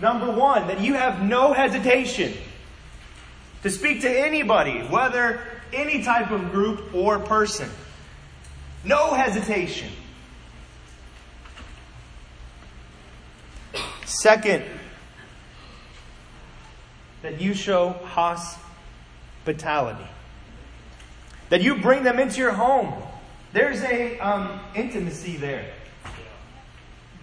Number 0.00 0.30
one, 0.30 0.66
that 0.68 0.80
you 0.80 0.94
have 0.94 1.22
no 1.22 1.52
hesitation 1.52 2.34
to 3.62 3.70
speak 3.70 4.02
to 4.02 4.10
anybody, 4.10 4.80
whether 4.80 5.40
any 5.72 6.02
type 6.02 6.30
of 6.30 6.50
group 6.50 6.94
or 6.94 7.18
person. 7.18 7.70
No 8.84 9.14
hesitation. 9.14 9.90
Second, 14.14 14.64
that 17.22 17.40
you 17.40 17.52
show 17.52 17.90
hospitality. 18.04 20.06
That 21.48 21.62
you 21.62 21.76
bring 21.76 22.04
them 22.04 22.20
into 22.20 22.38
your 22.38 22.52
home. 22.52 22.94
There's 23.52 23.82
a 23.82 24.18
um, 24.18 24.60
intimacy 24.74 25.36
there. 25.36 25.66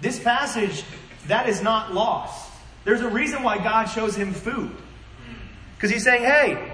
This 0.01 0.19
passage, 0.19 0.83
that 1.27 1.47
is 1.47 1.61
not 1.61 1.93
lost. 1.93 2.51
There's 2.83 3.01
a 3.01 3.09
reason 3.09 3.43
why 3.43 3.57
God 3.57 3.85
shows 3.85 4.15
him 4.15 4.33
food. 4.33 4.75
Because 5.75 5.91
he's 5.91 6.03
saying, 6.03 6.23
hey, 6.23 6.73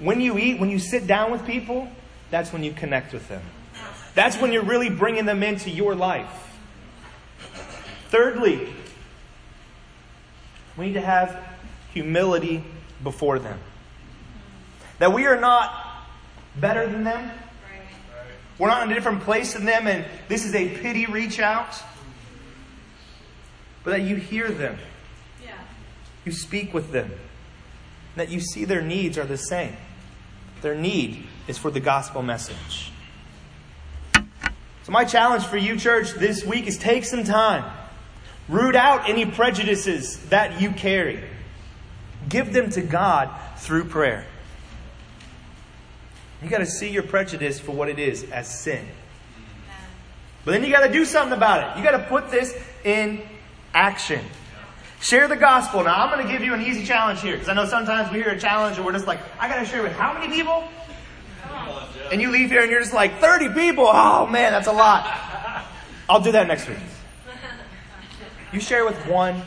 when 0.00 0.20
you 0.20 0.38
eat, 0.38 0.60
when 0.60 0.70
you 0.70 0.78
sit 0.78 1.06
down 1.06 1.30
with 1.30 1.46
people, 1.46 1.88
that's 2.30 2.52
when 2.52 2.62
you 2.62 2.72
connect 2.72 3.12
with 3.12 3.28
them. 3.28 3.42
That's 4.14 4.36
when 4.36 4.52
you're 4.52 4.64
really 4.64 4.90
bringing 4.90 5.24
them 5.24 5.42
into 5.42 5.70
your 5.70 5.94
life. 5.94 6.47
Thirdly, 8.08 8.72
we 10.76 10.86
need 10.86 10.94
to 10.94 11.00
have 11.00 11.44
humility 11.92 12.64
before 13.02 13.38
them. 13.38 13.58
That 14.98 15.12
we 15.12 15.26
are 15.26 15.38
not 15.38 16.04
better 16.56 16.88
than 16.88 17.04
them. 17.04 17.30
We're 18.58 18.68
not 18.68 18.82
in 18.84 18.90
a 18.90 18.94
different 18.94 19.20
place 19.22 19.54
than 19.54 19.64
them, 19.64 19.86
and 19.86 20.04
this 20.28 20.44
is 20.44 20.54
a 20.54 20.68
pity 20.68 21.06
reach 21.06 21.38
out. 21.38 21.80
But 23.84 23.92
that 23.92 24.02
you 24.02 24.16
hear 24.16 24.50
them, 24.50 24.78
Yeah. 25.42 25.52
you 26.24 26.32
speak 26.32 26.74
with 26.74 26.90
them, 26.90 27.12
that 28.16 28.30
you 28.30 28.40
see 28.40 28.64
their 28.64 28.82
needs 28.82 29.16
are 29.16 29.24
the 29.24 29.38
same. 29.38 29.76
Their 30.62 30.74
need 30.74 31.26
is 31.46 31.56
for 31.56 31.70
the 31.70 31.78
gospel 31.78 32.22
message. 32.22 32.90
So, 34.14 34.92
my 34.92 35.04
challenge 35.04 35.44
for 35.44 35.56
you, 35.56 35.76
church, 35.76 36.14
this 36.14 36.44
week 36.44 36.66
is 36.66 36.76
take 36.78 37.04
some 37.04 37.22
time. 37.22 37.64
Root 38.48 38.76
out 38.76 39.08
any 39.08 39.26
prejudices 39.26 40.18
that 40.28 40.60
you 40.60 40.70
carry. 40.70 41.22
Give 42.28 42.52
them 42.52 42.70
to 42.70 42.80
God 42.80 43.30
through 43.58 43.84
prayer. 43.86 44.26
You 46.42 46.48
got 46.48 46.58
to 46.58 46.66
see 46.66 46.88
your 46.88 47.02
prejudice 47.02 47.58
for 47.58 47.72
what 47.72 47.88
it 47.88 47.98
is 47.98 48.24
as 48.30 48.48
sin. 48.48 48.86
But 50.44 50.52
then 50.52 50.64
you 50.64 50.70
got 50.70 50.86
to 50.86 50.92
do 50.92 51.04
something 51.04 51.36
about 51.36 51.76
it. 51.76 51.78
You 51.78 51.84
got 51.84 51.98
to 51.98 52.04
put 52.04 52.30
this 52.30 52.56
in 52.84 53.22
action. 53.74 54.24
Share 55.00 55.28
the 55.28 55.36
gospel. 55.36 55.84
Now, 55.84 56.04
I'm 56.04 56.14
going 56.14 56.26
to 56.26 56.32
give 56.32 56.42
you 56.42 56.54
an 56.54 56.62
easy 56.62 56.84
challenge 56.84 57.20
here 57.20 57.34
because 57.34 57.48
I 57.48 57.54
know 57.54 57.66
sometimes 57.66 58.10
we 58.10 58.18
hear 58.18 58.30
a 58.30 58.40
challenge 58.40 58.76
and 58.76 58.86
we're 58.86 58.92
just 58.92 59.06
like, 59.06 59.20
I 59.38 59.48
got 59.48 59.60
to 59.60 59.66
share 59.66 59.82
with 59.82 59.92
how 59.92 60.14
many 60.14 60.32
people? 60.32 60.64
And 62.10 62.22
you 62.22 62.30
leave 62.30 62.50
here 62.50 62.62
and 62.62 62.70
you're 62.70 62.80
just 62.80 62.94
like, 62.94 63.18
30 63.18 63.50
people. 63.50 63.86
Oh, 63.86 64.26
man, 64.26 64.52
that's 64.52 64.68
a 64.68 64.72
lot. 64.72 65.64
I'll 66.08 66.20
do 66.20 66.32
that 66.32 66.46
next 66.46 66.68
week. 66.68 66.78
You 68.52 68.60
share 68.60 68.84
with 68.84 68.96
one 69.06 69.42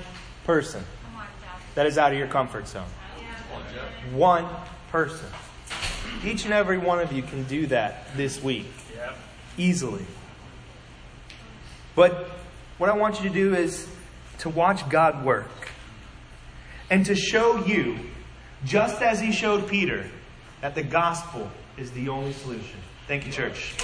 person 0.46 0.84
that 1.76 1.86
is 1.88 1.98
out 1.98 2.12
of 2.12 2.18
your 2.18 2.28
comfort 2.28 2.68
zone. 2.68 2.86
One 4.14 4.48
person. 4.92 5.28
Each 6.24 6.46
and 6.46 6.54
every 6.54 6.78
one 6.78 7.00
of 7.00 7.12
you 7.12 7.24
can 7.24 7.44
do 7.46 7.66
that 7.68 8.16
this 8.16 8.44
week. 8.44 8.68
Easily. 9.58 10.06
But 11.96 12.30
what 12.78 12.90
I 12.90 12.94
want 12.94 13.22
you 13.22 13.30
to 13.30 13.34
do 13.34 13.56
is 13.56 13.88
to 14.40 14.50
watch 14.50 14.88
God 14.90 15.26
work 15.26 15.70
and 16.90 17.06
to 17.06 17.16
show 17.16 17.66
you, 17.66 17.98
just 18.66 19.02
as 19.02 19.20
He 19.20 19.32
showed 19.32 19.68
Peter, 19.68 20.06
that 20.62 20.76
the 20.76 20.84
gospel 20.84 21.50
is 21.78 21.92
the 21.92 22.10
only 22.10 22.34
solution. 22.34 22.80
Thank 23.08 23.26
you, 23.26 23.32
church. 23.32 23.76